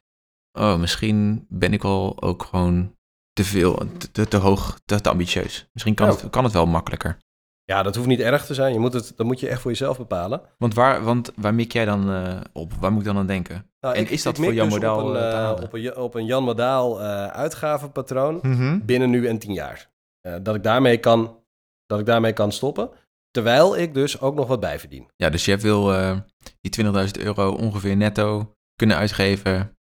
[0.52, 2.95] oh, misschien ben ik wel ook gewoon
[3.43, 5.69] te veel, te, te, hoog, te, te ambitieus.
[5.73, 6.13] Misschien kan, Ja.
[6.15, 7.17] het, kan het wel makkelijker.
[7.63, 8.73] Ja, dat hoeft niet erg te zijn.
[8.73, 10.41] Je moet het, dat moet je echt voor jezelf bepalen.
[10.58, 12.73] Want waar, want waar mik jij dan eh, op?
[12.80, 13.65] Waar moet ik dan aan denken?
[13.80, 15.73] Nou, En ik- is dat ik voor jouw dus model, Op een, eh, eh, op
[15.73, 18.39] een, op een Jan Modaal eh, uitgavenpatroon
[18.86, 19.89] binnen nu en tien jaar.
[20.21, 21.39] Eh, dat, ik daarmee kan,
[21.86, 22.89] dat ik daarmee kan stoppen.
[23.32, 25.10] Terwijl ik dus ook nog wat bijverdien.
[25.15, 26.17] Ja, dus jij wil eh,
[26.62, 29.77] die 20.000 euro ongeveer netto kunnen uitgeven.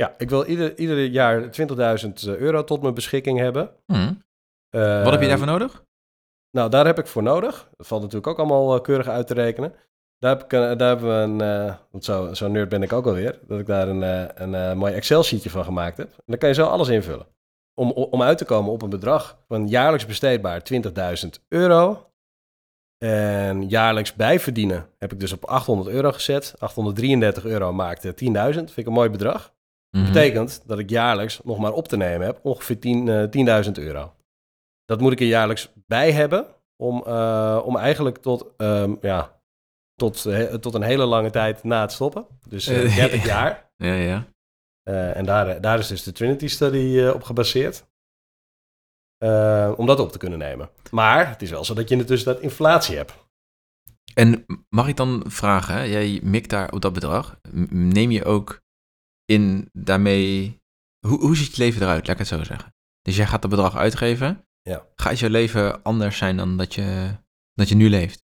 [0.00, 1.50] Ja, ik wil ieder, ieder jaar
[2.04, 3.70] 20.000 euro tot mijn beschikking hebben.
[3.86, 4.12] Hm.
[4.68, 5.84] Eh, Wat heb je daarvoor nodig?
[6.50, 7.68] Nou, daar heb ik voor nodig.
[7.76, 9.74] Dat valt natuurlijk ook allemaal eh, keurig uit te rekenen.
[10.18, 13.06] Daar, heb ik, daar hebben we een, eh, want zo, zo nerd ben ik ook
[13.06, 16.08] alweer, dat ik daar een, eh, een eh, mooi Excel-sheetje van gemaakt heb.
[16.08, 17.26] En dan kan je zo alles invullen.
[17.74, 22.10] Om, om uit te komen op een bedrag van jaarlijks besteedbaar 20.000 euro.
[23.04, 26.54] En jaarlijks bijverdienen heb ik dus op 800 euro gezet.
[26.58, 28.54] 833 euro maakt eh, 10.000.
[28.54, 29.52] Vind ik een mooi bedrag.
[29.90, 30.04] Mhm.
[30.04, 34.14] Betekent dat ik jaarlijks nog maar op te nemen heb ongeveer 10, eh, 10.000 euro.
[34.84, 39.40] Dat moet ik er jaarlijks bij hebben om, eh, om eigenlijk tot, ehm, ja,
[39.94, 42.26] tot, eh, tot een hele lange tijd na het stoppen.
[42.48, 43.70] Dus eh, Eh, 30 jaar.
[43.76, 44.26] Ja, ja.
[44.82, 47.88] Eh, en daar, daar is dus de Trinity Study eh, op gebaseerd.
[49.18, 50.70] Eh, om dat op te kunnen nemen.
[50.90, 53.14] Maar het is wel zo dat je in de tussentijd inflatie hebt.
[54.14, 55.82] En mag ik dan vragen, hè?
[55.82, 57.40] jij mikt daar op dat bedrag.
[57.70, 58.60] Neem je ook
[59.30, 60.60] in daarmee...
[61.06, 62.74] Hoe, hoe ziet je leven eruit, laat ik het zo zeggen?
[63.02, 64.44] Dus jij gaat dat bedrag uitgeven.
[64.62, 64.86] Ja.
[64.94, 67.16] Gaat je leven anders zijn dan dat je,
[67.54, 68.24] dat je nu leeft?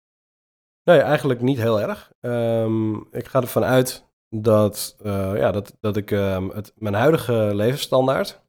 [0.83, 2.11] Nee, eigenlijk niet heel erg.
[2.19, 7.51] Ehm, ik ga ervan uit dat, eh, ja, dat, dat ik ehm, het, mijn huidige
[7.53, 8.41] levensstandaard,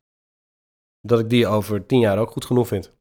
[1.01, 2.99] dat ik die over tien jaar ook goed genoeg vind.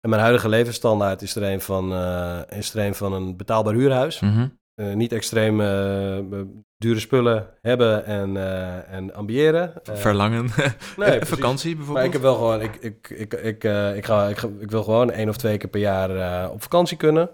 [0.00, 3.74] En mijn huidige levensstandaard is er een van, eh, is er een, van een betaalbaar
[3.74, 4.20] huurhuis.
[4.20, 4.48] Mhm.
[4.76, 6.40] Eh, niet extreem eh,
[6.76, 9.72] dure spullen hebben en, eh, en ambiëren.
[9.82, 10.48] Verlangen.
[10.96, 11.24] nee.
[11.24, 12.06] Vakantie Maar bijvoorbeeld.
[12.06, 15.36] ik heb wel gewoon, ik, ik, ik, ik, ik, ga, ik, wil gewoon één of
[15.36, 17.30] twee keer per jaar op vakantie kunnen.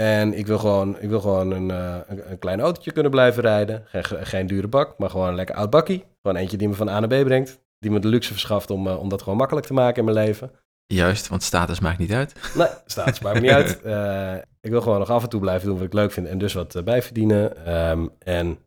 [0.00, 3.82] En ik wil gewoon, ik wil gewoon een, een, een klein autootje kunnen blijven rijden.
[3.86, 6.04] Geen, geen dure bak, maar gewoon een lekker oud bakkie.
[6.22, 7.60] Gewoon eentje die me van A naar B brengt.
[7.78, 10.50] Die me de luxe verschaft om, om dat gewoon makkelijk te maken in mijn leven.
[10.94, 12.32] Juist, want status maakt niet uit.
[12.54, 13.80] Nee, staat maakt me niet uit.
[13.82, 16.38] Eh, ik wil gewoon nog af en toe blijven doen wat ik leuk vind en
[16.38, 17.66] dus wat eh, bijverdienen.
[17.66, 18.58] Ehm, en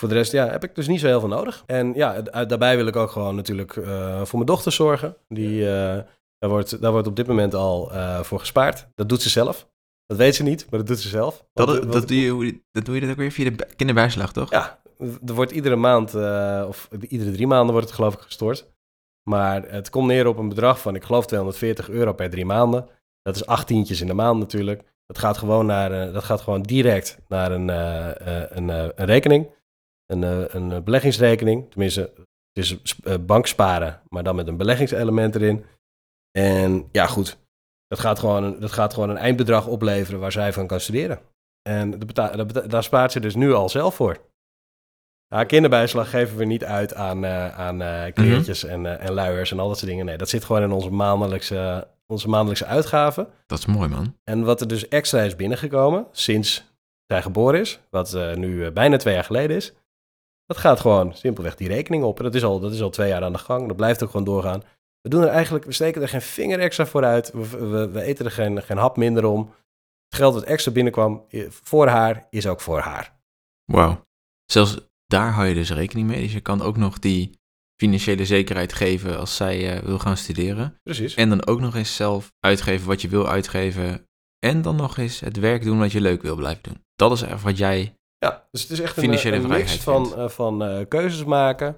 [0.00, 1.62] voor de rest ja, heb ik dus niet zo heel veel nodig.
[1.66, 5.16] En ja, da- daarbij wil ik ook gewoon natuurlijk eh, voor mijn dochter zorgen.
[5.28, 5.64] Die,
[6.38, 8.88] daar, wordt, daar wordt op dit moment al voor gespaard.
[8.94, 9.68] Dat doet ze zelf.
[10.06, 11.44] Dat weet ze niet, maar dat doet ze zelf.
[11.52, 14.50] Dat, dat, want- doe je, dat doe je dat ook weer via de kinderbijslag, toch?
[14.50, 14.80] ja,
[15.26, 16.14] er wordt iedere maand,
[16.68, 18.72] of iedere drie maanden wordt het geloof ik gestort.
[19.30, 22.88] Maar het komt neer op een bedrag van, ik geloof 240 euro per drie maanden.
[23.22, 24.82] Dat is achttientjes in de maand natuurlijk.
[25.06, 28.92] Dat gaat gewoon, naar, eh, dat gaat gewoon direct naar een, eh, eh, een, een
[28.94, 29.50] rekening.
[30.06, 30.22] Een,
[30.56, 31.70] een beleggingsrekening.
[31.70, 32.00] Tenminste,
[32.52, 35.64] het is sp- banksparen, maar dan met een beleggingselement erin.
[36.38, 37.38] En ja, goed.
[37.86, 41.18] Dat gaat, gewoon, een- dat gaat gewoon een eindbedrag opleveren waar zij van kan studeren.
[41.68, 41.98] En
[42.68, 44.18] daar spaart ze dus nu al zelf voor.
[45.28, 49.50] Ja, kinderbijslag geven we niet uit aan, eh, aan eh, kleertjes en, eh, en luiers
[49.50, 50.06] en al dat soort dingen.
[50.06, 53.28] Nee, dat zit gewoon in onze maandelijkse, onze maandelijkse uitgaven.
[53.46, 54.16] Dat is mooi, man.
[54.24, 56.72] En wat er dus extra is binnengekomen sinds
[57.06, 59.72] zij geboren is, wat nu bijna twee jaar geleden is,
[60.46, 62.18] dat gaat gewoon simpelweg die rekening op.
[62.18, 63.66] En dat is, al, dat is al twee jaar aan de gang.
[63.66, 64.62] Dat blijft ook gewoon doorgaan.
[65.00, 67.32] We doen er eigenlijk, we steken er geen vinger extra voor uit.
[67.32, 69.54] We, we, we eten er geen, geen hap minder om.
[70.08, 73.16] Het geld dat extra binnenkwam voor haar, is ook voor haar.
[73.64, 74.04] Wauw.
[74.44, 76.22] Zelfs daar hou je dus rekening mee.
[76.22, 77.38] Dus je kan ook nog die
[77.80, 80.78] financiële zekerheid geven als zij eh, wil gaan studeren.
[80.82, 81.14] Precies.
[81.14, 84.06] En dan ook nog eens zelf uitgeven wat je wil uitgeven.
[84.46, 86.82] En dan nog eens het werk doen wat je leuk wil blijven doen.
[86.94, 87.94] Dat is echt wat jij...
[88.18, 91.24] Ja, dus het is echt een, Financiële een mix vrijheid van, eh, van eh, keuzes
[91.24, 91.76] maken.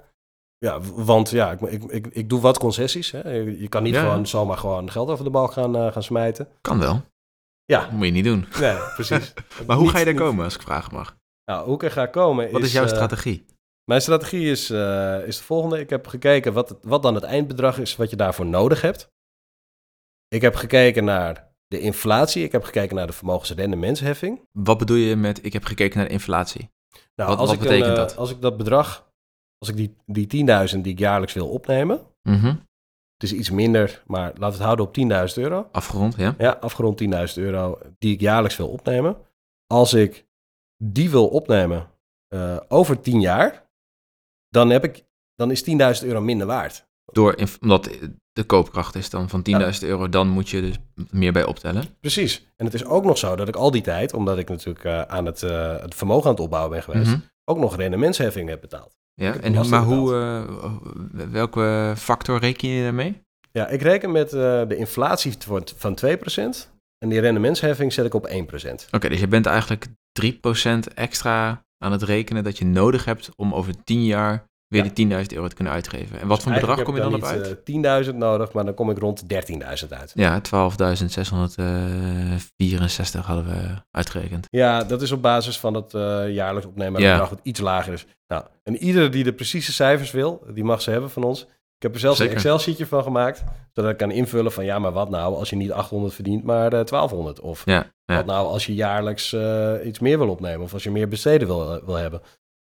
[0.59, 3.11] Ja, want ja, ik, ik, ik, ik doe wat concessies.
[3.11, 3.31] Hè.
[3.31, 4.01] Je, je kan niet Ja.
[4.01, 6.49] gewoon zomaar gewoon geld over de balk gaan, eh, gaan smijten.
[6.61, 7.05] Kan wel.
[7.65, 8.47] Ja, Moet je niet doen.
[8.61, 9.33] nee, precies.
[9.67, 11.17] Maar hoe Niet- ga je daar komen, als ik vragen mag?
[11.51, 13.45] Nou, hoe ik er ga komen Wat is jouw eh, strategie?
[13.85, 15.81] Mijn strategie is, eh, is de volgende.
[15.81, 19.09] Ik heb gekeken wat, het- wat dan het eindbedrag is wat je daarvoor nodig hebt.
[20.29, 22.45] Ik heb gekeken naar de inflatie.
[22.45, 24.41] Ik heb gekeken naar de vermogensrendementsheffing.
[24.53, 26.71] Wat bedoel je met ik heb gekeken naar de inflatie?
[27.15, 28.17] Nou, Wat- als, wat ik betekent eh, dat?
[28.17, 29.11] als ik dat bedrag,
[29.59, 32.47] als ik die, die 10.000 die ik jaarlijks wil opnemen, Mhm.
[33.15, 35.69] het is iets minder, maar laten we het houden op 10.000 euro.
[35.73, 36.35] Afgerond, ja?
[36.39, 39.17] Ja, afgerond 10.000 euro die ik jaarlijks wil opnemen.
[39.67, 40.26] Als ik
[40.77, 41.91] die wil opnemen
[42.29, 43.67] eh, over 10 jaar,
[44.49, 45.65] dan, heb ik, dan is
[46.03, 46.87] 10.000 euro minder waard.
[47.13, 47.91] Door, omdat
[48.33, 50.77] de koopkracht is dan van 10.000 euro, dan moet je dus
[51.11, 51.85] meer bij optellen.
[52.01, 52.47] Precies.
[52.57, 55.01] En het is ook nog zo dat ik al die tijd, omdat ik natuurlijk eh,
[55.03, 57.21] aan het, eh, het vermogen aan het opbouwen ben geweest, Mhm.
[57.45, 58.95] ook nog rendementsheffing heb betaald.
[59.15, 60.11] Ja, en, maar hoe,
[61.31, 63.23] welke factor reken je daarmee?
[63.53, 68.27] Ja, ik reken met de inflatie van, van 2% en die rendementsheffing zet ik op
[68.27, 68.89] 1%.
[68.91, 69.87] Oké, dus je bent eigenlijk
[70.25, 70.29] 3%
[70.95, 74.91] extra aan het rekenen dat je nodig hebt om over 10 jaar weer Ja.
[74.95, 76.21] die 10.000 euro te kunnen uitgeven.
[76.21, 77.67] En wat voor bedrag kom je dan op uit?
[77.67, 80.13] niet eh, 10.000 nodig, maar dan kom ik rond 13.000 uit.
[80.15, 84.47] Ja, 12.664 hadden we uitgerekend.
[84.51, 87.11] Ja, dat is op basis van het eh, jaarlijks opnemen Ja.
[87.11, 88.07] bedrag wat iets lager is.
[88.29, 91.47] Nou, en iedereen die de precieze cijfers wil, die mag ze hebben van ons.
[91.87, 92.33] Ik heb er zelfs Zeker.
[92.33, 95.57] een Excel-sheetje van gemaakt, zodat ik kan invullen van ja, maar wat nou als je
[95.57, 97.41] niet 800 verdient, maar eh, 1200?
[97.41, 98.17] Of Ja, ja.
[98.17, 101.49] wat nou als je jaarlijks eh, iets meer wil opnemen of als je meer besteden
[101.49, 102.21] wil, eh, wil hebben.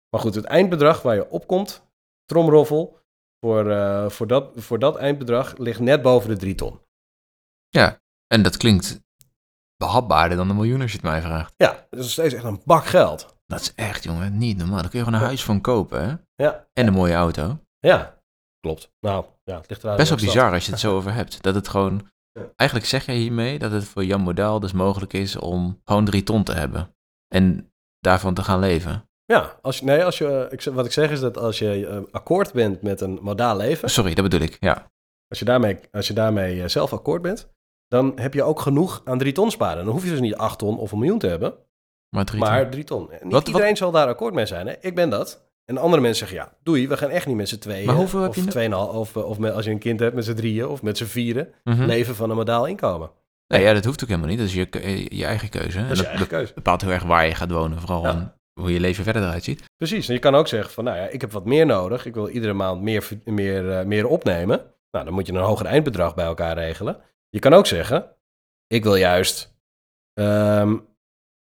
[0.09, 1.87] Maar goed, het eindbedrag waar je op komt,
[2.25, 2.99] tromroffel,
[3.39, 6.79] voor, eh, voor, dat, voor dat eindbedrag ligt net boven de 3 ton.
[8.27, 9.01] En dat klinkt
[9.77, 11.53] behapbaarder dan een miljoen als je het mij vraagt.
[11.57, 13.35] Ja, dat is steeds echt een bak geld.
[13.47, 14.81] Dat is echt, jongen, niet normaal.
[14.81, 16.43] Daar kun je gewoon een huis van kopen, hè?
[16.43, 17.59] Ja, En een mooie auto.
[17.79, 18.14] ja
[18.65, 18.91] klopt.
[18.99, 19.97] Nou, ja, het ligt eruit.
[19.97, 21.41] Best wel bizar als je het zo over hebt.
[21.43, 22.09] Dat het gewoon...
[22.55, 26.23] Eigenlijk zeg jij hiermee dat het voor Jan Model dus mogelijk is om gewoon drie
[26.23, 26.95] ton te hebben.
[27.27, 29.09] En daarvan te gaan leven.
[29.25, 31.87] Ja, als je, nee, als je, ik, zeg- wat ik zeg is dat als je
[31.87, 34.57] eh, akkoord bent met een modaal leven, Sorry, dat bedoel ik.
[34.59, 34.91] Ja.
[35.27, 37.47] als je daarmee, als je daarmee eh, zelf akkoord bent,
[37.87, 39.83] dan heb je ook genoeg aan drie ton sparen.
[39.85, 41.53] Dan hoef je dus niet acht ton of een miljoen te hebben,
[42.15, 42.71] Maar drie maar ton.
[42.71, 43.09] drie ton.
[43.21, 44.67] Niet wat- iedereen zal daar akkoord mee zijn.
[44.67, 44.73] Hè?
[44.79, 45.47] Ik ben dat.
[45.65, 47.85] En andere mensen zeggen, ja, doei, we gaan echt niet met z'n tweeën.
[47.85, 50.25] Maar hoeveel heb of je tweeënhalf, of, of met, als je een kind hebt met
[50.25, 51.83] z'n drieën of met z'n vieren, Mhm.
[51.85, 53.11] leven van een modaal inkomen.
[53.47, 54.37] Nee, ja, dat hoeft ook helemaal niet.
[54.37, 55.81] Dat is je, ke- je eigen keuze.
[55.81, 56.53] Dat is je dat eigen keuze.
[56.53, 57.79] bepaalt heel erg waar je gaat wonen.
[57.79, 58.35] Vooral Ja.
[58.59, 59.63] hoe je leven verder eruit ziet.
[59.77, 60.07] Precies.
[60.07, 62.05] En je kan ook zeggen van, nou ja, ik heb wat meer nodig.
[62.05, 64.57] Ik wil iedere maand meer, meer, eh, meer opnemen.
[64.91, 66.97] Nou, dan moet je een hoger eindbedrag bij elkaar regelen.
[67.29, 68.15] Je kan ook zeggen,
[68.67, 69.53] ik wil juist
[70.13, 70.77] ehm,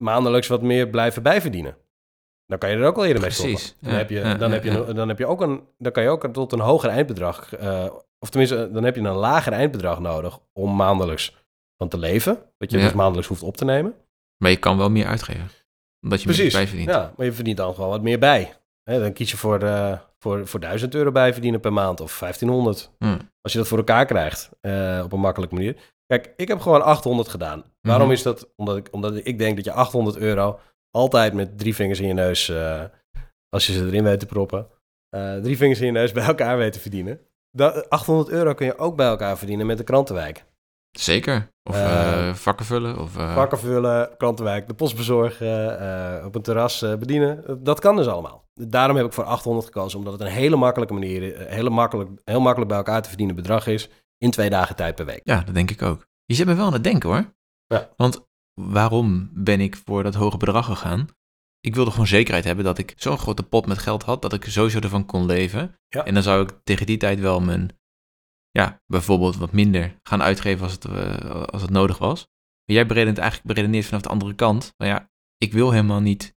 [0.03, 1.77] maandelijks wat meer blijven bijverdienen.
[2.49, 3.53] Dan kan je er ook al eerder mee stoppen.
[3.53, 3.75] Precies.
[3.79, 5.91] Dan, Ja, heb je, ja, dan, ja, heb je, dan heb je ook een, dan
[5.91, 7.85] kan je ook tot een hoger eindbedrag, eh,
[8.19, 11.35] of tenminste, dan heb je een lager eindbedrag nodig om maandelijks
[11.77, 12.37] van te leven.
[12.57, 13.93] Dat je dus maandelijks hoeft op te nemen.
[14.43, 15.49] Maar je kan wel meer uitgeven.
[16.01, 16.43] Omdat je Precies.
[16.43, 16.89] meer bijverdient.
[16.89, 18.53] Ja, maar je verdient dan gewoon wat meer bij.
[18.83, 22.91] Dan kies je voor, eh, voor, voor 1000 euro bijverdienen per maand of 1500.
[22.99, 23.17] Hm.
[23.41, 25.75] Als je dat voor elkaar krijgt eh, op een makkelijke manier.
[26.05, 27.63] Kijk, ik heb gewoon 800 gedaan.
[27.81, 28.15] Waarom Mhm.
[28.15, 28.49] is dat?
[28.55, 30.59] Omdat ik, omdat ik denk dat je 800 euro
[30.91, 32.83] altijd met drie vingers in je neus, eh,
[33.49, 34.67] als je ze erin weet te proppen,
[35.09, 37.19] eh, drie vingers in je neus bij elkaar weet te verdienen.
[37.51, 40.45] Dat, 800 euro kun je ook bij elkaar verdienen met de krantenwijk.
[40.91, 41.51] Zeker.
[41.63, 42.99] Of eh, vakken vullen.
[42.99, 47.63] Of, Vakken vullen, krantenwijk, de post bezorgen, op een terras bedienen.
[47.63, 48.47] Dat kan dus allemaal.
[48.53, 52.41] Daarom heb ik voor 800 gekozen, omdat het een hele makkelijke manier, hele makkelijk, heel
[52.41, 55.21] makkelijk bij elkaar te verdienen bedrag is in twee dagen tijd per week.
[55.23, 56.07] Ja, dat denk ik ook.
[56.25, 57.33] Je zet me wel aan het denken hoor.
[57.67, 57.89] Ja.
[57.95, 58.28] Want
[58.67, 61.07] waarom ben ik voor dat hoge bedrag gegaan?
[61.59, 64.45] Ik wilde gewoon zekerheid hebben dat ik zo'n grote pot met geld had dat ik
[64.45, 65.75] sowieso ervan kon leven.
[65.87, 66.05] Ja.
[66.05, 67.79] En dan zou ik tegen die tijd wel mijn,
[68.51, 72.27] ja, bijvoorbeeld wat minder gaan uitgeven als het, eh, als het nodig was.
[72.65, 74.73] Maar jij beredeneert eigenlijk beredeneert vanaf de andere kant.
[74.77, 76.37] Maar ja, ik wil helemaal niet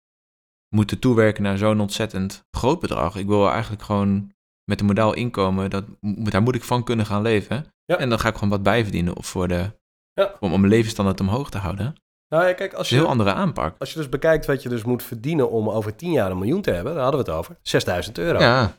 [0.76, 3.16] moeten toewerken naar zo'n ontzettend groot bedrag.
[3.16, 4.32] Ik wil eigenlijk gewoon
[4.64, 7.66] met een modaal inkomen, dat, daar moet ik van kunnen gaan leven.
[7.86, 7.98] Ja.
[7.98, 9.78] En dan ga ik gewoon wat bijverdienen voor de,
[10.14, 10.36] Ja.
[10.40, 11.96] om, om mijn levensstandaard omhoog te houden.
[12.30, 13.76] Nou ja, kijk, als een heel je, andere aanpak.
[13.80, 16.62] als je dus bekijkt wat je dus moet verdienen om over 10 jaar een miljoen
[16.62, 18.40] te hebben, daar hadden we het over, 6000 euro.
[18.40, 18.78] Ja,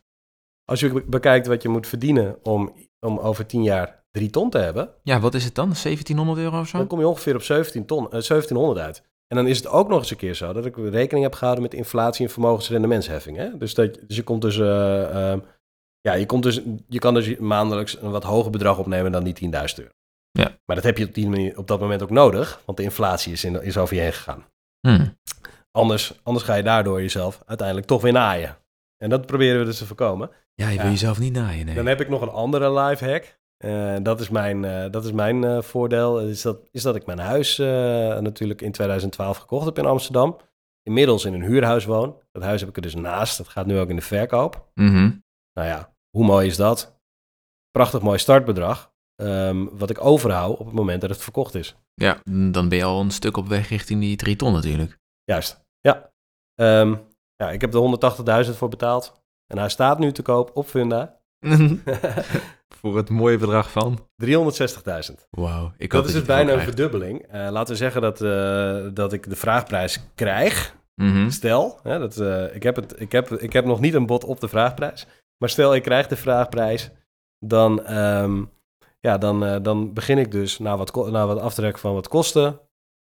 [0.65, 2.75] Als je be- bekijkt wat je moet verdienen om,
[3.07, 5.65] om over 10 jaar 3 ton te hebben, ja, wat is het dan?
[5.83, 6.79] 1700 euro of zo?
[6.79, 9.03] dan kom je ongeveer op 17 ton, eh, 1700 uit.
[9.27, 11.63] En dan is het ook nog eens een keer zo dat ik rekening heb gehouden
[11.65, 13.37] met inflatie en vermogensrendementsheffing.
[13.37, 13.57] Hè?
[13.59, 15.39] Dus, dat, dus je komt dus, eh, ehm,
[16.01, 19.35] ja, je, komt dus, je kan dus maandelijks een wat hoger bedrag opnemen dan die
[19.35, 19.91] 10.000 euro.
[20.33, 20.59] Ja.
[20.67, 23.33] Maar dat heb je op, die manier, op dat moment ook nodig, want de inflatie
[23.33, 24.45] is, in, is over je heen gegaan.
[24.81, 25.07] Hm.
[25.73, 28.57] Anders, anders ga je daardoor jezelf uiteindelijk toch weer naaien.
[28.97, 30.31] En dat proberen we dus te voorkomen.
[30.55, 30.91] Ja, je wil Ja.
[30.91, 31.75] jezelf niet naaien, nee.
[31.75, 33.39] Dan heb ik nog een andere lifehack.
[33.57, 36.21] Eh dat is mijn, eh, dat is mijn eh, voordeel.
[36.21, 37.67] Is dat, is dat ik mijn huis eh,
[38.19, 40.37] natuurlijk in 2012 gekocht heb in Amsterdam.
[40.83, 42.17] Inmiddels in een huurhuis woon.
[42.33, 43.39] Dat huis heb ik er dus naast.
[43.39, 44.71] Dat gaat nu ook in de verkoop.
[44.75, 45.11] Mhm.
[45.55, 47.01] Nou ja, hoe mooi is dat?
[47.71, 48.90] Prachtig mooi startbedrag.
[49.21, 51.77] Ehm, wat ik overhoud op het moment dat het verkocht is.
[51.95, 54.99] Ja, dan ben je al een stuk op weg richting die 3 ton natuurlijk.
[55.25, 56.13] Juist, ja.
[56.55, 56.95] Ehm,
[57.37, 59.23] ja ik heb er 180.000 voor betaald.
[59.47, 61.21] En hij staat nu te koop op Funda.
[62.81, 64.09] Voor het mooie bedrag van?
[64.25, 65.29] 360.000.
[65.31, 65.73] Wauw.
[65.77, 67.23] Ik Dat is dus bijna een verdubbeling.
[67.23, 70.79] Eh, laten we zeggen dat, eh, dat ik de vraagprijs krijg.
[70.95, 71.31] Mhm.
[71.31, 74.25] Stel, hè, dat, eh, ik, heb het, ik, heb, ik heb nog niet een bod
[74.25, 75.07] op de vraagprijs.
[75.39, 76.91] Maar stel, ik krijg de vraagprijs.
[77.39, 78.45] Dan, ehm,
[79.01, 82.61] ja, dan, eh, dan begin ik dus na wat, na wat aftrekken van wat kosten.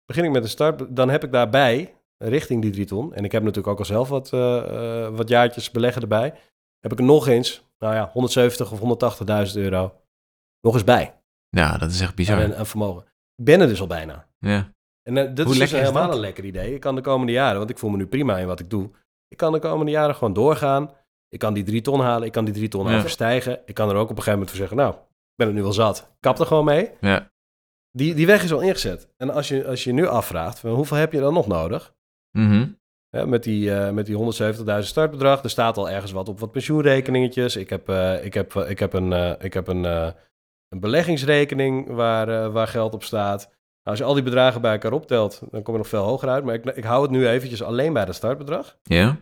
[0.07, 0.96] Begin ik met een start.
[0.96, 3.14] Dan heb ik daarbij, richting die 3 ton.
[3.14, 6.35] En ik heb natuurlijk ook al zelf wat, eh, eh, wat jaartjes beleggen erbij.
[6.81, 9.94] Heb ik er nog eens, nou ja, 170 of 180.000 euro.
[10.61, 11.20] Nog eens bij.
[11.48, 12.42] Ja, dat is echt bizar.
[12.42, 13.02] Aan, aan vermogen.
[13.37, 14.26] Ik ben er dus al bijna.
[14.38, 14.72] Ja.
[15.02, 16.14] En dat Hoe is dus is helemaal dat?
[16.14, 16.74] een lekker idee.
[16.74, 18.90] Ik kan de komende jaren, want ik voel me nu prima in wat ik doe.
[19.28, 20.90] Ik kan de komende jaren gewoon doorgaan.
[21.28, 22.26] Ik kan die drie ton halen.
[22.26, 22.98] Ik kan die drie ton Ja.
[22.98, 23.61] overstijgen.
[23.64, 24.94] Ik kan er ook op een gegeven moment voor zeggen, nou,
[25.34, 26.14] ben er nu wel zat.
[26.20, 26.90] Kap er gewoon mee.
[27.00, 27.30] Ja.
[27.90, 29.08] Die, die weg is al ingezet.
[29.16, 31.94] En als je, als je nu afvraagt, van hoeveel heb je dan nog nodig?
[32.30, 32.68] Mhm.
[33.08, 35.42] Hè, met die, eh, met die 170.000 startbedrag.
[35.42, 37.56] Er staat al ergens wat op wat pensioenrekeningetjes.
[37.56, 42.52] Ik heb, eh, ik heb, ik heb, een, eh, ik heb een, een beleggingsrekening waar,
[42.52, 43.40] waar geld op staat.
[43.82, 46.28] Nou, als je al die bedragen bij elkaar optelt, dan kom je nog veel hoger
[46.28, 46.44] uit.
[46.44, 48.76] Maar ik, ik hou het nu eventjes alleen bij het startbedrag.
[48.82, 49.18] Ja?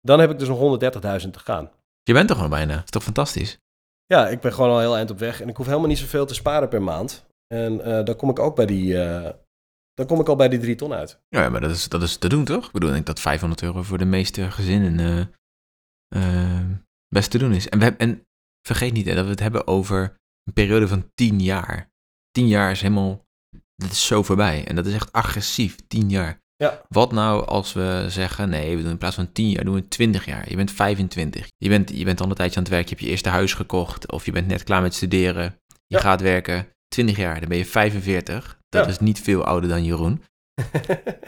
[0.00, 1.70] Dan heb ik dus nog 130.000 te gaan.
[2.02, 2.82] Je bent toch al bijna?
[2.84, 3.58] is toch fantastisch?
[4.06, 5.40] Ja, ik ben gewoon al heel eind op weg.
[5.40, 7.26] En ik hoef helemaal niet zoveel te sparen per maand.
[7.46, 9.02] En eh, dan kom ik ook bij die...
[9.02, 9.32] eh,
[9.94, 11.22] dan kom ik al bij die drie ton uit.
[11.28, 12.66] Ja, maar dat is, dat is te doen, toch?
[12.66, 15.32] Ik bedoel, ik denk dat 500 euro voor de meeste gezinnen
[16.08, 16.70] eh,
[17.08, 17.68] best te doen is.
[17.68, 18.26] En, we, en
[18.66, 21.92] vergeet niet hè, dat we het hebben over een periode van 10 jaar.
[22.30, 23.26] 10 jaar is helemaal,
[23.76, 24.66] dat is zo voorbij.
[24.66, 26.42] En dat is echt agressief, 10 jaar.
[26.56, 26.82] Ja.
[26.88, 29.88] Wat nou als we zeggen, nee, we doen in plaats van 10 jaar, doen we
[29.88, 30.48] 20 jaar.
[30.50, 31.46] Je bent 25.
[31.56, 33.54] Je bent, je bent al een tijdje aan het werk, je hebt je eerste huis
[33.54, 34.12] gekocht.
[34.12, 35.44] Of je bent net klaar met studeren.
[35.86, 36.00] Je Ja.
[36.00, 36.66] gaat werken.
[36.88, 38.58] 20 jaar, dan ben je 45.
[38.68, 38.90] Dat Ja.
[38.90, 40.22] is niet veel ouder dan Jeroen.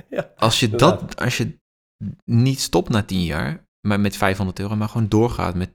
[0.09, 0.31] ja.
[0.37, 1.01] Als je, Inderdaad.
[1.01, 1.59] dat, als je
[2.25, 5.71] niet stopt na 10 jaar, maar met 500 euro, maar gewoon doorgaat met,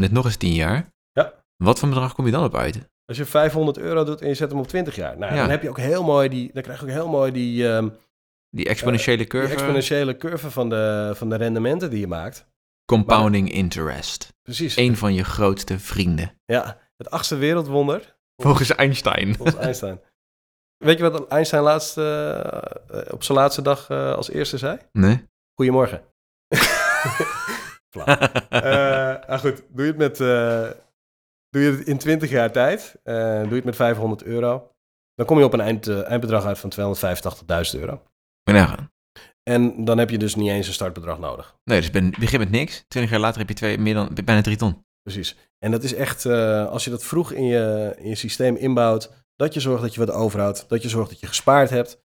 [0.00, 0.92] met nog eens 10 jaar.
[1.12, 1.34] Ja.
[1.56, 2.88] Wat voor bedrag kom je dan op uit?
[3.04, 5.18] Als je 500 euro doet en je zet hem op 20 jaar.
[5.18, 6.50] Nou, dan heb je ook heel mooi die...
[6.52, 7.68] Dan krijg je ook heel mooi die...
[7.72, 7.88] ehm,
[8.50, 9.52] Die exponentiële die curve.
[9.52, 12.46] exponentiële curve van de, van de rendementen die je maakt.
[12.84, 14.32] Compounding interest.
[14.42, 14.76] Precies.
[14.76, 16.40] Een van je grootste vrienden.
[16.44, 18.16] Ja, het achtste wereldwonder.
[18.42, 19.34] Volgens Einstein.
[19.34, 20.00] Volgens Einstein.
[20.76, 22.40] Weet je wat Einstein laatst, eh,
[23.10, 24.78] op zijn laatste dag eh, als eerste zei?
[24.92, 25.24] Nee?
[25.54, 26.02] Goedemorgen.
[27.90, 28.06] Flauw.
[28.48, 30.20] Eh, ah, goed, doe je het met...
[30.20, 30.70] eh,
[31.50, 34.72] doe je het in 20 jaar tijd, eh, doe je het met 500 euro,
[35.14, 38.02] dan kom je op een eind, eh, eindbedrag uit van 285.000 euro.
[38.48, 38.90] Moet je nagaan.
[39.42, 41.56] En dan heb je dus niet eens een startbedrag nodig.
[41.64, 42.84] Nee, dus ben- begin met niks.
[42.88, 44.84] Twintig jaar later heb je twee, meer dan, bijna drie ton.
[45.02, 45.36] Precies.
[45.58, 49.10] En dat is echt, eh, als je dat vroeg in je, in je systeem inbouwt,
[49.36, 52.02] dat je zorgt dat je wat overhoudt, dat je zorgt dat je gespaard hebt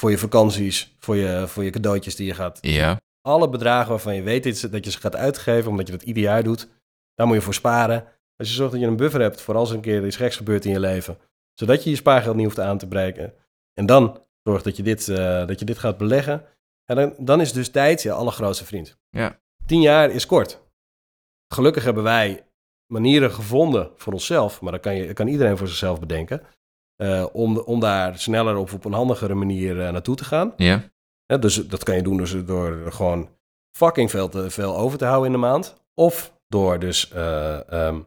[0.00, 2.58] voor je vakanties, voor je, voor je cadeautjes die je gaat.
[2.60, 3.00] Ja.
[3.20, 6.42] Alle bedragen waarvan je weet dat je ze gaat uitgeven, omdat je dat ieder jaar
[6.42, 6.68] doet,
[7.14, 8.04] daar moet je voor sparen.
[8.36, 10.36] Als je zorgt dat je een buffer hebt voor als er een keer iets geks
[10.36, 11.18] gebeurt in je leven,
[11.54, 13.34] zodat je je spaargeld niet hoeft aan te breken.
[13.74, 16.44] En dan zorg dat je dit, eh, dat je dit gaat beleggen.
[16.84, 18.98] En dan, dan is dus tijd je allergrootste vriend.
[19.10, 19.40] Ja.
[19.66, 20.60] Tien jaar is kort.
[21.54, 22.44] Gelukkig hebben wij
[22.92, 26.42] manieren gevonden voor onszelf, maar dat kan, je, kan iedereen voor zichzelf bedenken,
[26.96, 30.52] eh, om, om daar sneller of op een handigere manier eh, naartoe te gaan.
[30.56, 30.82] Ja.
[31.38, 33.28] Dus dat kan je doen dus door gewoon
[33.76, 35.82] fucking veel, te, veel over te houden in de maand.
[35.94, 38.00] Of door dus, eh, ehm,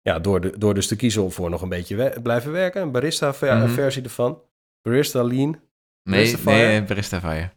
[0.00, 2.82] ja, door, de, door dus te kiezen om voor nog een beetje we- blijven werken.
[2.82, 4.04] Een barista-versie Mhm.
[4.08, 4.42] ervan.
[4.82, 5.60] Barista Lean.
[6.02, 7.50] Nee, nee, Fire.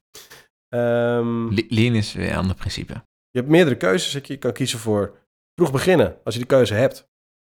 [0.69, 2.93] Ehm, Le- Lean is weer een ander principe.
[3.29, 4.27] je hebt meerdere keuzes.
[4.27, 5.17] Je kan kiezen voor
[5.55, 7.09] vroeg beginnen, als je die keuze hebt.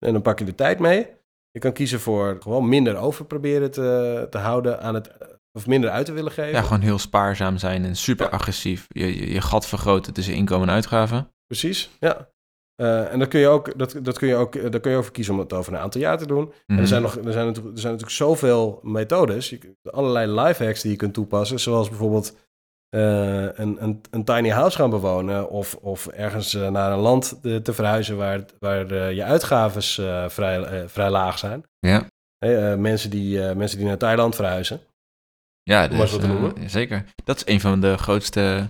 [0.05, 1.07] En dan pak je de tijd mee.
[1.51, 5.35] Je kan kiezen voor gewoon minder over proberen te, te houden aan het...
[5.51, 6.51] Of minder uit te willen geven.
[6.51, 8.85] Ja, gewoon heel spaarzaam zijn en super agressief.
[8.89, 11.31] Je, je, je gat vergroten tussen inkomen en uitgaven.
[11.47, 12.29] Precies, ja.
[12.81, 14.97] Eh, en dan kun je ook, dat, dat kun je ook, eh, daar kun je
[14.97, 16.45] ook voor kiezen om het over een aantal jaar te doen.
[16.45, 16.79] En Mhm.
[16.81, 19.59] er zijn, nog, er, zijn natuurlijk, er zijn natuurlijk zoveel methodes, je,
[19.91, 22.35] allerlei lifehacks die je kunt toepassen, zoals bijvoorbeeld
[22.89, 27.61] eh, een, een, een tiny house gaan bewonen of, of ergens naar een land te,
[27.61, 29.93] te verhuizen waar, waar je uitgaves
[30.27, 31.63] vrij, vrij laag zijn.
[31.79, 32.05] Ja.
[32.37, 34.79] Hè, eh, mensen, die, mensen die naar Thailand verhuizen.
[35.63, 36.17] Ja, dus,
[36.65, 37.05] zeker.
[37.23, 38.67] Dat is een van de grootste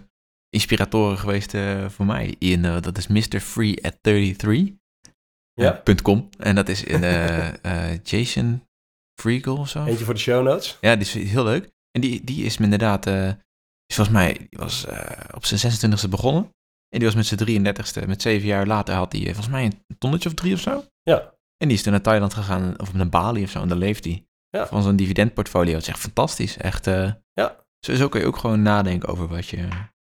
[0.50, 2.36] inspiratoren geweest eh, voor mij.
[2.40, 3.40] In, eh, dat is Mr.
[3.40, 4.74] Free at 33.
[5.54, 5.76] Ja.
[5.76, 6.30] eh, punt .com.
[6.38, 7.02] En dat is in
[8.04, 8.64] Jason
[9.22, 9.86] Friegel of zo.
[9.86, 10.78] Eentje voor de show notes.
[10.82, 11.70] Ja, die is heel leuk.
[11.92, 13.06] En die, die is me inderdaad,
[13.86, 14.86] is volgens mij, die was
[15.36, 16.44] op zijn 26e begonnen.
[16.90, 19.98] En die was met zijn 33ste, met zeven jaar later had hij volgens mij een
[19.98, 20.84] tonnetje of drie of zo.
[21.04, 21.34] Ja.
[21.58, 24.04] En die is toen naar Thailand gegaan, of naar Bali of zo, en daar leeft
[24.04, 24.26] hij.
[24.50, 24.68] Ja.
[24.68, 25.74] Van zo'n dividendportfolio.
[25.74, 26.58] Het is echt fantastisch.
[26.58, 26.86] Echt,
[27.34, 27.66] Ja.
[27.86, 29.68] Sowieso kun je ook gewoon nadenken over wat je,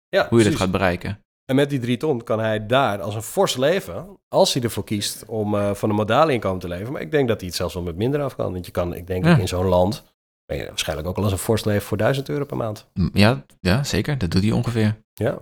[0.09, 1.21] Ja, hoe je dat gaat bereiken.
[1.45, 4.83] En met die drie ton kan hij daar als een fors leven, als hij ervoor
[4.83, 6.91] kiest om eh, van een modale inkomen te leven.
[6.91, 8.53] Maar ik denk dat hij het zelfs wel met minder af kan.
[8.53, 9.29] Want je kan, ik denk Ja.
[9.29, 10.03] dat in zo'n land,
[10.45, 12.87] ben je waarschijnlijk ook al als een fors leven voor 1000 euro per maand.
[12.93, 14.17] M- Ja, ja, zeker.
[14.17, 15.03] Dat doet hij ongeveer.
[15.13, 15.39] Ja,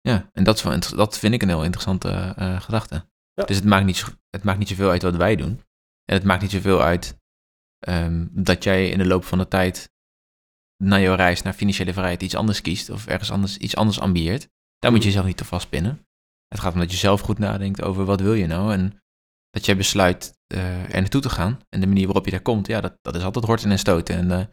[0.00, 3.04] Ja, en dat, is dat vind ik een heel interessante eh, gedachte.
[3.34, 3.44] Ja.
[3.44, 5.60] Dus het maakt, niet, het maakt niet zoveel uit wat wij doen.
[6.04, 7.16] En het maakt niet zoveel uit
[7.78, 9.90] ehm, dat jij in de loop van de tijd
[10.84, 14.48] na jouw reis naar financiële vrijheid iets anders kiest of ergens anders iets anders ambieert.
[14.78, 16.06] Daar moet je jezelf niet te vastpinnen.
[16.48, 19.02] Het gaat om dat je zelf goed nadenkt over wat wil je nou en
[19.50, 21.60] dat jij besluit eh, er naartoe te gaan.
[21.68, 24.16] En de manier waarop je daar komt, ja, dat, dat is altijd horten en stoten.
[24.16, 24.46] En eh,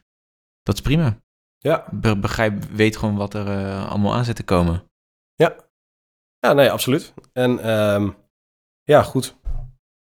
[0.62, 1.18] dat is prima.
[1.58, 4.92] ja, Be- begrijp, weet gewoon wat er eh, allemaal aan zit te komen.
[5.36, 7.14] ja nee, absoluut.
[7.34, 8.10] En ehm,
[8.84, 9.36] ja, goed.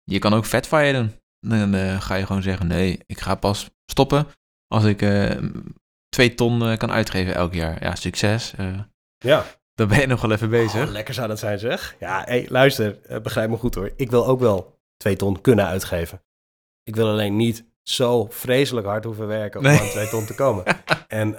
[0.02, 1.12] Je kan ook fatfire doen.
[1.40, 4.26] Dan ga je gewoon zeggen, nee, ik ga pas stoppen
[4.66, 5.02] als ik
[6.10, 7.82] twee ton eh, kan uitgeven elk jaar.
[7.82, 8.52] Ja, succes.
[8.56, 8.78] eh,
[9.18, 9.44] Ja,
[9.74, 10.86] dan ben je nog wel even bezig.
[10.86, 11.96] Oh, lekker zou dat zijn zeg.
[11.98, 13.92] Ja, hey, luister, eh, begrijp me goed hoor.
[13.96, 16.22] Ik wil ook wel twee ton kunnen uitgeven.
[16.82, 19.78] Ik wil alleen niet zo vreselijk hard hoeven werken om Nee.
[19.80, 20.64] aan twee ton te komen.
[21.08, 21.30] En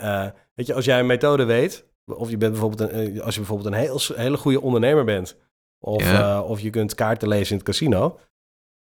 [0.53, 3.73] weet je, als jij een methode weet, of je bent bijvoorbeeld een, als je bijvoorbeeld
[3.73, 5.38] een heel, hele goede ondernemer bent,
[5.79, 6.41] of, Ja.
[6.41, 8.19] of je kunt kaarten lezen in het casino,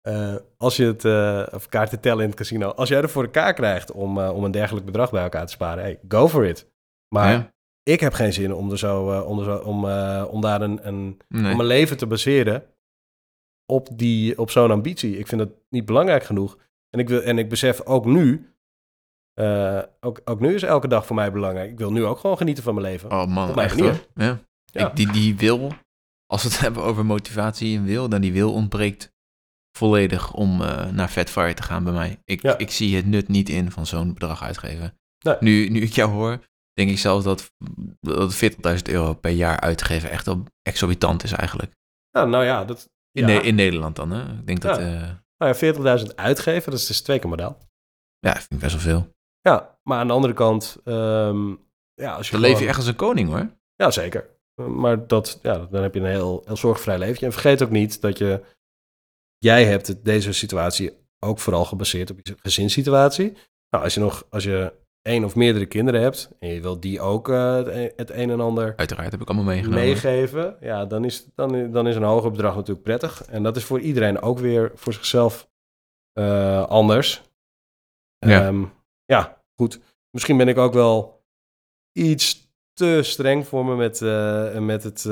[0.02, 3.24] eh, als je het, eh, of kaarten tellen in het casino, als jij er voor
[3.24, 6.46] elkaar krijgt om, eh, om een dergelijk bedrag bij elkaar te sparen, hey, go for
[6.46, 6.72] it.
[7.16, 7.52] Maar Ja.
[7.84, 9.86] ik heb geen zin om, er zo, om, er zo, om,
[10.30, 11.52] om daar een, een, Nee.
[11.52, 12.64] om mijn leven te baseren
[13.66, 15.18] op, die, op zo'n ambitie.
[15.18, 16.58] Ik vind dat niet belangrijk genoeg.
[16.90, 18.54] En ik, wil, en ik besef ook nu,
[20.00, 21.72] ook, ook nu is elke dag voor mij belangrijk.
[21.72, 23.12] Ik wil nu ook gewoon genieten van mijn leven.
[23.12, 23.92] Oh man, Op mijn echt manier.
[23.94, 24.26] hoor.
[24.26, 24.40] Ja.
[24.66, 24.90] Ja.
[24.90, 25.72] Ik, die, die wil,
[26.26, 29.12] als we het hebben over motivatie en wil, dan die wil ontbreekt
[29.78, 32.22] volledig om eh, naar Fatfire te gaan bij mij.
[32.26, 32.58] Ik, Ja.
[32.58, 34.98] ik zie het nut niet in van zo'n bedrag uitgeven.
[35.26, 35.36] Nee.
[35.40, 36.40] Nu, nu ik jou hoor,
[36.74, 37.52] denk ik zelfs dat,
[38.02, 41.72] dat 40.000 euro per jaar uitgeven echt wel exorbitant is eigenlijk.
[42.10, 43.26] Ja, nou ja, dat, In.
[43.26, 44.22] Ne- in Nederland dan, hè?
[44.40, 44.82] Ik denk dat, Ja.
[44.82, 47.58] eh, Nou ja, 40.000 uitgeven, dat is dus twee keer modaal.
[48.20, 49.14] ja, vind ik best wel veel.
[49.42, 51.50] Ja, maar aan de andere kant, ehm,
[51.94, 53.50] ja, als je Dan leef je echt als een koning hoor.
[53.76, 54.30] Ja, zeker.
[54.62, 57.26] Maar dat, ja, dan heb je een heel, heel zorgvrij leven.
[57.26, 58.44] En vergeet ook niet dat je,
[59.40, 63.34] jij hebt het, deze situatie ook vooral gebaseerd op je gezinssituatie.
[63.70, 67.02] Nou, als je nog, als je één of meerdere kinderen hebt en je wilt die
[67.02, 69.84] ook eh, het, een- het een en ander Uiteraard heb ik allemaal meegenomen.
[69.84, 73.24] meegeven, ja, dan is, dan, dan is een hoger bedrag natuurlijk prettig.
[73.26, 75.50] En dat is voor iedereen ook weer voor zichzelf
[76.14, 77.22] eh, anders.
[78.18, 78.46] Ja.
[78.48, 78.64] Ehm,
[79.06, 79.80] ja, goed.
[80.12, 81.24] Misschien ben ik ook wel
[81.92, 85.06] iets te streng voor me met, eh, met, het,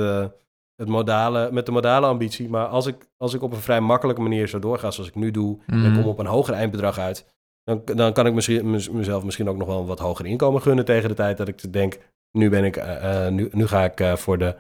[0.78, 2.50] het modale, met de modale ambitie.
[2.50, 5.32] Maar als ik, als ik op een vrij makkelijke manier zo doorga zoals ik nu
[5.32, 5.60] doe...
[5.68, 5.96] en ik Mhm.
[6.02, 7.26] kom op een hoger eindbedrag uit...
[7.64, 10.62] dan, dan kan ik misschien, mez- mezelf misschien ook nog wel een wat hoger inkomen
[10.62, 10.86] gunnen...
[10.86, 11.98] tegen de tijd dat ik denk...
[12.38, 14.56] nu, ben ik, eh, eh, nu, nu ga ik eh, voor, de,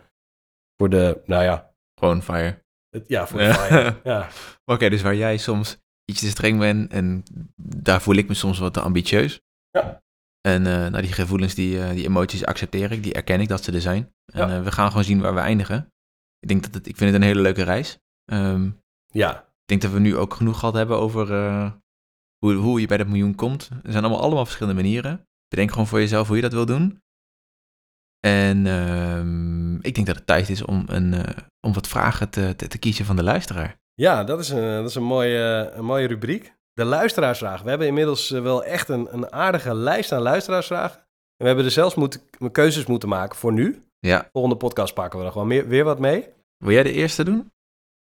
[0.82, 1.22] voor de...
[1.26, 2.64] Nou ja, Gewoon fire.
[2.90, 3.54] het, ja, voor de Ja.
[3.54, 3.96] fire.
[4.04, 4.28] Ja.
[4.66, 7.24] Oké, dus waar jij soms iets te streng bent en
[7.66, 9.42] daar voel ik me soms wat te ambitieus.
[9.72, 10.02] Ja.
[10.42, 13.82] En nou, die gevoelens, die, die emoties accepteer ik, die erken ik dat ze er
[13.82, 14.14] zijn.
[14.34, 14.62] En Ja.
[14.62, 15.92] we gaan gewoon zien waar we eindigen.
[16.40, 18.00] Ik denk dat het, ik vind het een hele leuke reis.
[18.26, 18.70] Ehm,
[19.08, 21.72] ja, ik denk dat we nu ook genoeg gehad hebben over eh,
[22.38, 23.70] hoe, hoe je bij dat miljoen komt.
[23.84, 25.28] Er zijn allemaal, allemaal verschillende manieren.
[25.48, 27.02] Bedenk gewoon voor jezelf hoe je dat wil doen.
[28.20, 32.54] En ehm, ik denk dat het tijd is om, een, eh, om wat vragen te,
[32.56, 33.80] te, te kiezen van de luisteraar.
[33.94, 36.56] ja dat is, een, dat is een, mooie, een mooie rubriek.
[36.74, 37.62] De luisteraarsvraag.
[37.62, 41.00] We hebben inmiddels eh, wel echt een, een aardige lijst aan luisteraarsvragen.
[41.00, 41.06] En
[41.38, 42.22] we hebben er zelfs moeten,
[42.52, 43.87] keuzes moeten maken voor nu.
[44.08, 46.28] Ja, Volgende podcast pakken we er gewoon meer, weer wat mee.
[46.58, 47.52] wil jij de eerste doen?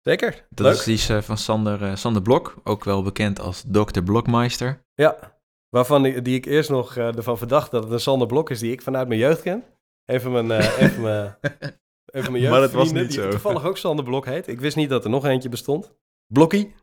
[0.03, 0.47] Zeker.
[0.51, 0.75] Dat Leuk.
[0.87, 4.01] is die eh, van Sander, eh, Sander Blok, ook wel bekend als Dr.
[4.05, 4.83] Blokmeister.
[4.95, 5.39] Ja,
[5.69, 8.73] waarvan die ik eerst nog eh, ervan verdacht dat het een Sander Blok is die
[8.73, 9.65] ik vanuit mijn jeugd ken.
[10.05, 11.37] Even mijn, even mijn,
[12.13, 13.31] even mijn Maar dat was niet die zo.
[13.31, 14.49] toevallig ook Sander Blok heet.
[14.49, 15.93] Ik wist niet dat er nog eentje bestond.
[16.33, 16.75] Blokkie.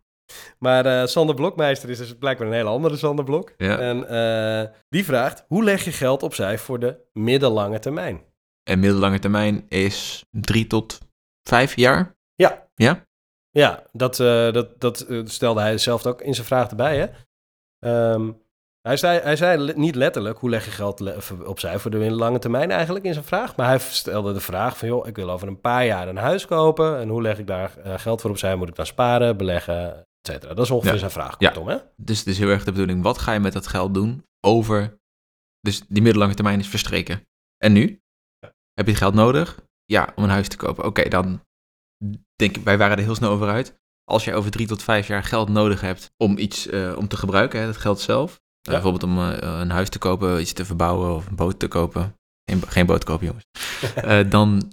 [0.60, 3.54] Maar Sander Blokmeister is dus blijkbaar een hele andere Sander Blok.
[3.58, 3.80] Ja.
[3.80, 8.22] En die vraagt, hoe leg je geld opzij voor de middellange termijn?
[8.68, 11.00] En middellange termijn is drie tot
[11.44, 12.16] vijf jaar.
[12.36, 12.68] Ja.
[12.76, 13.06] Ja?
[13.50, 16.98] Ja, dat, eh, dat, dat eh, stelde hij zelf ook in zijn vraag erbij.
[16.98, 17.08] Hè?
[17.80, 18.32] Ehm,
[18.82, 22.40] hij zei, hij zei niet letterlijk hoe leg je geld le- opzij voor de lange
[22.40, 23.56] termijn eigenlijk in zijn vraag.
[23.56, 26.46] Maar hij stelde de vraag van, joh, ik wil over een paar jaar een huis
[26.46, 26.98] kopen.
[27.00, 28.56] En hoe leg ik daar eh, geld voor opzij?
[28.56, 30.54] Moet ik dan sparen, beleggen, et cetera?
[30.54, 31.00] Dat is ongeveer Ja.
[31.00, 31.50] zijn vraag, Ja.
[31.50, 31.78] kortom, hè?
[31.96, 35.00] Dus het is heel erg de bedoeling, wat ga je met dat geld doen over...
[35.62, 37.28] Dus die middellange termijn is verstreken.
[37.58, 38.02] En nu?
[38.78, 39.60] Heb je het geld nodig?
[39.86, 40.86] Ja, om een huis te kopen.
[40.86, 41.42] Oké, dan
[42.36, 43.76] denk ik, wij waren er heel snel over uit.
[44.04, 47.18] Als je over drie tot vijf jaar geld nodig hebt om iets eh, om te
[47.18, 48.32] gebruiken, hè, dat geld zelf.
[48.32, 48.72] Eh, Ja.
[48.72, 52.16] bijvoorbeeld om eh, een huis te kopen, iets te verbouwen of een boot te kopen.
[52.52, 53.46] Geen, geen boot kopen, jongens.
[54.36, 54.72] Dan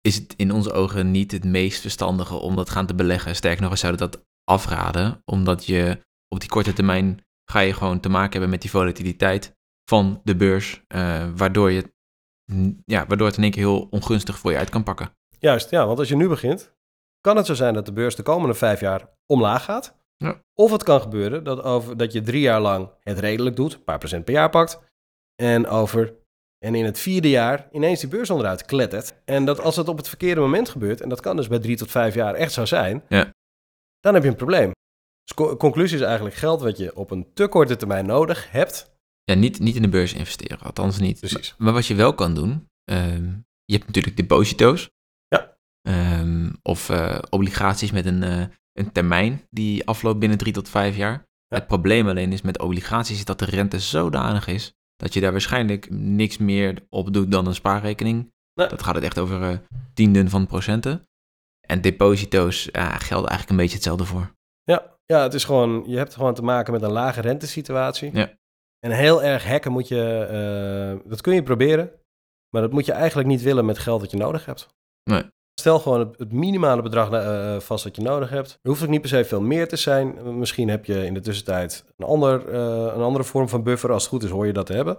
[0.00, 3.36] is het in onze ogen niet het meest verstandige om dat gaan te beleggen.
[3.36, 8.00] Sterker nog, we zouden dat afraden, omdat je op die korte termijn ga je gewoon
[8.00, 10.82] te maken hebben met die volatiliteit van de beurs,
[11.36, 11.92] waardoor, je,
[12.84, 15.10] ja, waardoor het in één keer heel ongunstig voor je uit kan pakken.
[15.38, 16.72] Juist, ja, want als je nu begint,
[17.20, 19.96] kan het zo zijn dat de beurs de komende vijf jaar omlaag gaat.
[20.16, 20.40] Ja.
[20.54, 23.84] Of het kan gebeuren dat, over, dat je drie jaar lang het redelijk doet, een
[23.84, 24.80] paar procent per jaar pakt.
[25.42, 26.14] En, over,
[26.64, 29.14] en in het vierde jaar ineens die beurs onderuit klettert.
[29.24, 31.76] En dat als het op het verkeerde moment gebeurt, en dat kan dus bij drie
[31.76, 33.30] tot vijf jaar echt zo zijn, Ja.
[34.00, 34.70] dan heb je een probleem.
[35.24, 38.96] Dus co- conclusie is eigenlijk geld wat je op een te korte termijn nodig hebt.
[39.28, 41.18] Ja, niet, niet in de beurs investeren, althans niet.
[41.18, 41.48] Precies.
[41.48, 43.24] Maar, maar wat je wel kan doen, ehm,
[43.64, 44.90] je hebt natuurlijk deposito's.
[45.28, 45.56] Ja.
[45.82, 50.96] Ehm, of eh, obligaties met een, eh, een termijn die afloopt binnen drie tot vijf
[50.96, 51.12] jaar.
[51.46, 51.56] Ja.
[51.56, 55.32] Het probleem alleen is met obligaties is dat de rente zodanig is dat je daar
[55.32, 58.32] waarschijnlijk niks meer op doet dan een spaarrekening.
[58.54, 58.68] Nee.
[58.68, 59.58] Dat gaat het echt over eh,
[59.94, 61.08] tienden van procenten.
[61.66, 64.32] En deposito's gelden eigenlijk een beetje hetzelfde voor.
[64.62, 68.10] Ja, ja, het is gewoon, je hebt gewoon te maken met een lage rentesituatie.
[68.12, 68.36] Ja.
[68.80, 71.90] En heel erg hacken moet je, eh, dat kun je proberen,
[72.50, 74.68] maar dat moet je eigenlijk niet willen met geld dat je nodig hebt.
[75.10, 75.24] Nee.
[75.60, 78.50] Stel gewoon het, het minimale bedrag eh, vast dat je nodig hebt.
[78.50, 80.38] Er hoeft ook niet per se veel meer te zijn.
[80.38, 83.92] Misschien heb je in de tussentijd een, ander, eh, een andere vorm van buffer.
[83.92, 84.98] Als het goed is, hoor je dat te hebben.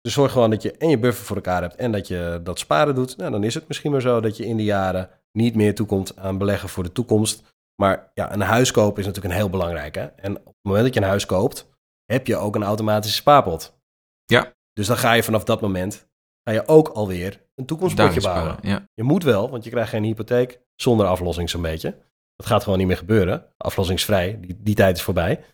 [0.00, 2.58] Dus zorg gewoon dat je en je buffer voor elkaar hebt en dat je dat
[2.58, 3.16] sparen doet.
[3.16, 6.16] Nou, dan is het misschien maar zo dat je in de jaren niet meer toekomt
[6.16, 7.42] aan beleggen voor de toekomst.
[7.82, 9.94] Maar ja, een huis kopen is natuurlijk een heel belangrijk.
[9.94, 10.04] Hè?
[10.04, 11.68] En op het moment dat je een huis koopt,
[12.10, 13.78] heb je ook een automatische spaarpot.
[14.24, 14.52] Ja.
[14.72, 16.08] Dus dan ga je vanaf dat moment,
[16.44, 18.52] ga je ook alweer een toekomstpotje bouwen.
[18.52, 18.88] sparen, Ja.
[18.94, 21.98] Je moet wel, want je krijgt geen hypotheek zonder aflossing zo'n beetje.
[22.36, 23.46] Dat gaat gewoon niet meer gebeuren.
[23.56, 25.44] Aflossingsvrij, die, die tijd is voorbij.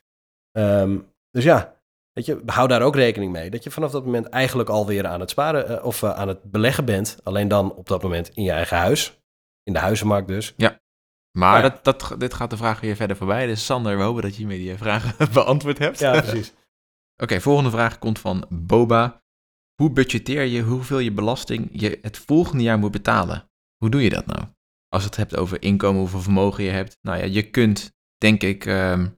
[0.53, 0.99] Ehm,
[1.31, 1.81] dus ja,
[2.13, 3.51] weet je, hou daar ook rekening mee.
[3.51, 6.43] Dat je vanaf dat moment eigenlijk alweer aan het sparen eh, of eh, aan het
[6.43, 7.19] beleggen bent.
[7.23, 9.21] Alleen dan op dat moment in je eigen huis.
[9.63, 10.55] In de huizenmarkt dus.
[11.37, 11.69] Maar ja.
[11.69, 13.47] dat, dat, dit gaat de vraag weer verder voorbij.
[13.47, 15.99] Dus Sander, we hopen dat je hiermee die vragen beantwoord hebt.
[15.99, 16.53] Ja, precies.
[17.23, 19.23] Oké, volgende vraag komt van Boba.
[19.83, 23.49] Hoe budgeteer je hoeveel je belasting je het volgende jaar moet betalen?
[23.77, 24.45] Hoe doe je dat nou?
[24.89, 26.99] Als het hebt over inkomen, hoeveel vermogen je hebt.
[27.03, 29.09] Nou ja, je kunt, denk ik, ehm,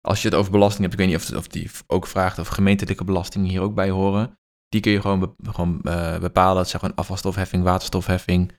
[0.00, 2.38] als je het over belasting hebt, ik weet niet of, het, of die ook vraagt
[2.38, 4.38] of gemeentelijke belastingen hier ook bij horen.
[4.68, 6.56] Die kun je gewoon, be- gewoon eh, bepalen.
[6.56, 8.52] Dat zijn gewoon afvalstofheffing, waterstofheffing.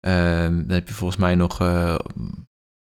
[0.00, 1.98] Ehm, dan heb je volgens mij nog eh,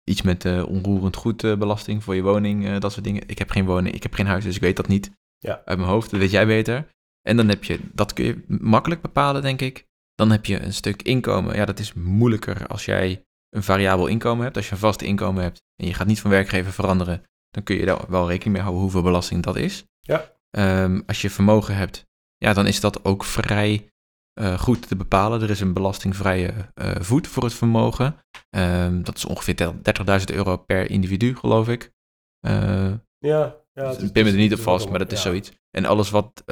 [0.05, 3.23] iets met eh, onroerend goedbelasting voor je woning, eh, dat soort dingen.
[3.27, 5.63] Ik heb geen woning, ik heb geen huis, dus ik weet dat niet Ja.
[5.65, 6.11] uit mijn hoofd.
[6.11, 6.89] Dat weet jij beter.
[7.23, 9.87] En dan heb je, dat kun je makkelijk bepalen, denk ik.
[10.15, 11.55] Dan heb je een stuk inkomen.
[11.57, 14.57] Ja, dat is moeilijker als jij een variabel inkomen hebt.
[14.57, 17.77] Als je een vast inkomen hebt en je gaat niet van werkgever veranderen, dan kun
[17.77, 19.85] je daar wel rekening mee houden hoeveel belasting dat is.
[20.01, 20.37] Ja.
[20.51, 22.05] Ehm, als je vermogen hebt,
[22.37, 23.89] ja, dan is dat ook vrij
[24.33, 25.43] eh, goed te bepalen.
[25.43, 28.17] Er is een belastingvrije eh, voet voor het vermogen.
[28.51, 31.93] Ehm, dat is ongeveer 30.000 euro per individu, geloof ik.
[32.41, 35.53] Eh Ja, ja is- ik pin me er niet op vast, maar dat is zoiets.
[35.71, 36.43] En alles wat,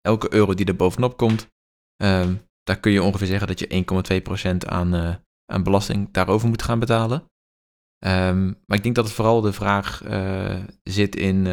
[0.00, 1.46] elke euro die er bovenop komt,
[1.96, 4.94] ehm, daar kun je ongeveer zeggen dat je 1,2% aan,
[5.52, 7.24] aan belasting daarover moet gaan betalen.
[7.98, 10.02] Ehm, maar ik denk dat het vooral de vraag
[10.82, 11.46] zit in,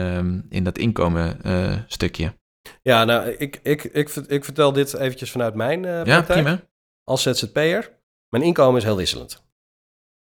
[0.49, 1.37] in dat inkomen
[1.87, 2.33] stukje.
[2.81, 6.43] Ja, nou, ik, ik, ik, ik vertel dit eventjes vanuit mijn Ja, praktijk.
[6.43, 6.61] prima.
[7.03, 7.91] Als ZZP'er,
[8.29, 9.43] mijn inkomen is heel wisselend.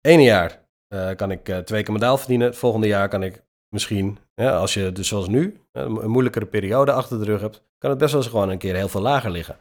[0.01, 2.47] Ene jaar eh, kan ik eh, twee keer modaal verdienen.
[2.47, 6.91] Het volgende jaar kan ik misschien, ja, als je dus zoals nu een moeilijkere periode
[6.91, 9.31] achter de rug hebt, kan het best wel eens gewoon een keer heel veel lager
[9.31, 9.57] liggen.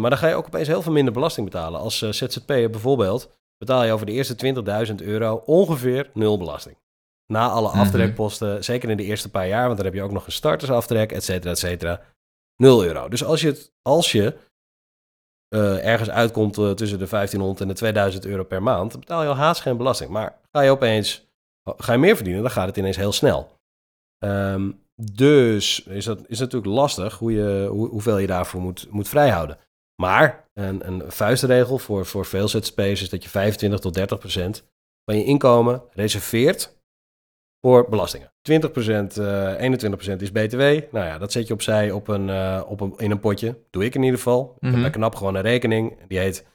[0.00, 1.80] Maar dan ga je ook opeens heel veel minder belasting betalen.
[1.80, 4.54] Als eh, ZZP'er bijvoorbeeld betaal je over de eerste
[4.88, 6.76] 20.000 euro ongeveer nul belasting.
[7.26, 7.78] Na alle Mhm.
[7.78, 11.12] aftrekposten, zeker in de eerste paar jaar, want dan heb je ook nog een startersaftrek,
[11.12, 12.00] et cetera, et cetera.
[12.56, 13.08] 0 euro.
[13.08, 14.36] Dus als je, het, als je
[15.48, 19.22] eh, ergens uitkomt eh, tussen de 1500 en de 2000 euro per maand, dan betaal
[19.22, 20.10] je al haast geen belasting.
[20.10, 21.26] Maar ga je opeens
[21.76, 23.58] ga je meer verdienen, dan gaat het ineens heel snel.
[24.18, 24.70] Ehm,
[25.12, 29.58] dus is dat is natuurlijk lastig hoe je, hoe, hoeveel je daarvoor moet, moet vrijhouden.
[30.02, 34.64] Maar een, een vuistregel voor, voor veel ZZP'ers is dat je 25 tot 30 procent
[35.04, 36.73] van je inkomen reserveert
[37.64, 38.32] voor belastingen.
[38.42, 40.60] 20 procent, eh 21 procent is BTW.
[40.60, 43.58] Nou ja, dat zet je opzij op een, eh, op een, in een potje.
[43.70, 44.52] Doe ik in ieder geval.
[44.54, 44.72] Ik Mhm.
[44.72, 46.06] heb bij Knap gewoon een rekening.
[46.08, 46.46] Die heet,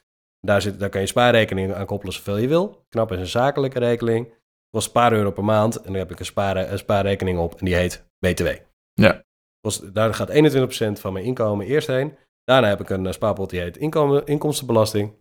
[0.42, 2.86] daar, zit, daar kan je spaarrekening aan koppelen zoveel je wil.
[2.90, 4.34] Knap is een zakelijke rekening.
[4.72, 5.76] Kost een paar euro per maand.
[5.76, 8.48] En dan heb ik een, spaar, een spaarrekening op en die heet BTW.
[8.94, 9.24] Ja.
[9.62, 12.18] Kost, daar gaat 21% van mijn inkomen eerst heen.
[12.44, 15.14] Daarna heb ik een eh, spaarpot die heet inkomen, inkomstenbelasting.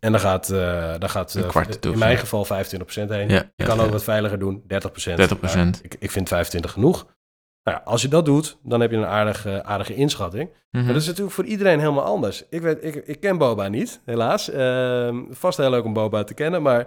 [0.00, 2.18] En dan gaat, eh dan gaat eh, in toe, mijn ja.
[2.18, 2.48] geval 25%
[3.08, 3.28] heen.
[3.28, 4.66] Ja, Je kan ook wat veiliger doen, 30%.
[4.66, 5.40] 30%.
[5.40, 7.04] Maar Ik, ik vind 25 genoeg.
[7.62, 10.48] Nou ja, als je dat doet, dan heb je een aardige, aardige inschatting.
[10.70, 10.84] Mhm.
[10.84, 12.44] Maar dat is natuurlijk voor iedereen helemaal anders.
[12.50, 14.50] Ik, weet, ik, ik ken Boba niet, helaas.
[14.50, 16.86] Ehm, vast heel leuk om Boba te kennen, maar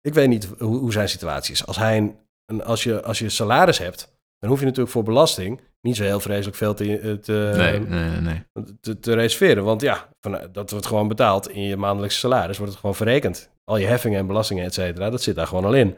[0.00, 1.66] ik weet niet hoe, hoe zijn situatie is.
[1.66, 2.16] Als, hij een,
[2.46, 4.13] een- als, je, als je salaris hebt,
[4.44, 7.80] dan hoef je natuurlijk voor belasting niet zo heel vreselijk veel te, eh, te, nee,
[7.80, 8.42] nee, nee,
[8.80, 9.64] te, te reserveren.
[9.64, 13.50] Want ja, van, dat wordt gewoon betaald in je maandelijkse salaris, wordt het gewoon verrekend.
[13.64, 15.96] Al je heffingen en belastingen, et cetera, dat zit daar gewoon al in.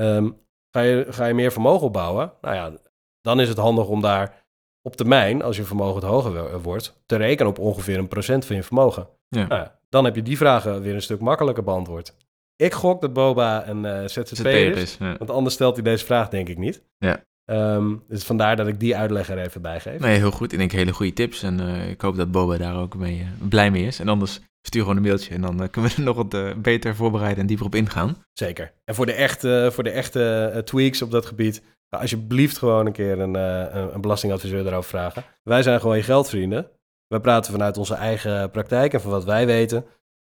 [0.00, 0.30] Ehm,
[0.76, 2.32] ga, je, ga je meer vermogen opbouwen?
[2.40, 2.72] Nou ja,
[3.20, 4.44] dan is het handig om daar
[4.82, 8.44] op termijn, als je vermogen het hoger wo- wordt, te rekenen op ongeveer een procent
[8.44, 9.08] van je vermogen.
[9.28, 9.46] Ja.
[9.46, 12.14] Nou ja, dan heb je die vragen weer een stuk makkelijker beantwoord.
[12.56, 14.96] Ik gok dat Boba een eh ZZP'er ZZP'er is, is.
[14.98, 15.16] Ja.
[15.16, 16.82] want anders stelt hij deze vraag denk ik niet.
[16.98, 17.24] Ja.
[17.48, 20.00] Ehm, dus vandaar dat ik die uitleg er even bij geef.
[20.00, 20.52] Nee, heel goed.
[20.52, 21.42] Ik denk hele goede tips.
[21.42, 24.00] En eh, ik hoop dat Boba daar ook mee, eh, blij mee is.
[24.00, 25.34] En anders stuur gewoon een mailtje.
[25.34, 28.24] En dan eh, kunnen we er nog wat beter voorbereiden en dieper op ingaan.
[28.32, 28.72] Zeker.
[28.84, 32.92] En voor de echte, voor de echte tweaks op dat gebied, ga alsjeblieft gewoon een
[32.92, 35.24] keer een, een, een belastingadviseur daarover vragen.
[35.42, 36.70] Wij zijn gewoon je geldvrienden.
[37.06, 39.84] Wij praten vanuit onze eigen praktijk en van wat wij weten.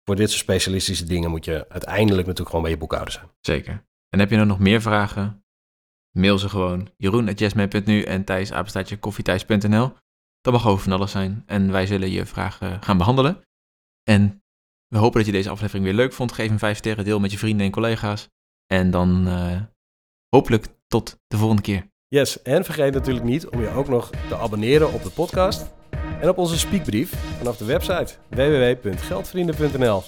[0.05, 3.27] Voor dit soort specialistische dingen moet je uiteindelijk natuurlijk gewoon bij je boekhouder zijn.
[3.41, 3.85] Zeker.
[4.09, 5.43] En heb je nou nog meer vragen?
[6.15, 6.89] Mail ze gewoon.
[6.97, 8.49] Jeroen.jasmijn.nu en Thijs.
[10.41, 11.43] Dat mag over van alles zijn.
[11.47, 13.43] En wij zullen je vragen gaan behandelen.
[14.03, 14.43] En
[14.89, 16.33] we hopen dat je deze aflevering weer leuk vond.
[16.33, 18.29] Geef een 5 sterren deel met je vrienden en collega's.
[18.67, 19.61] En dan eh,
[20.29, 21.87] hopelijk tot de volgende keer.
[22.09, 25.73] Yes, en vergeet natuurlijk niet om je ook nog te abonneren op de podcast
[26.21, 30.03] en op onze speakbrief vanaf de website www.geldvrienden.nl.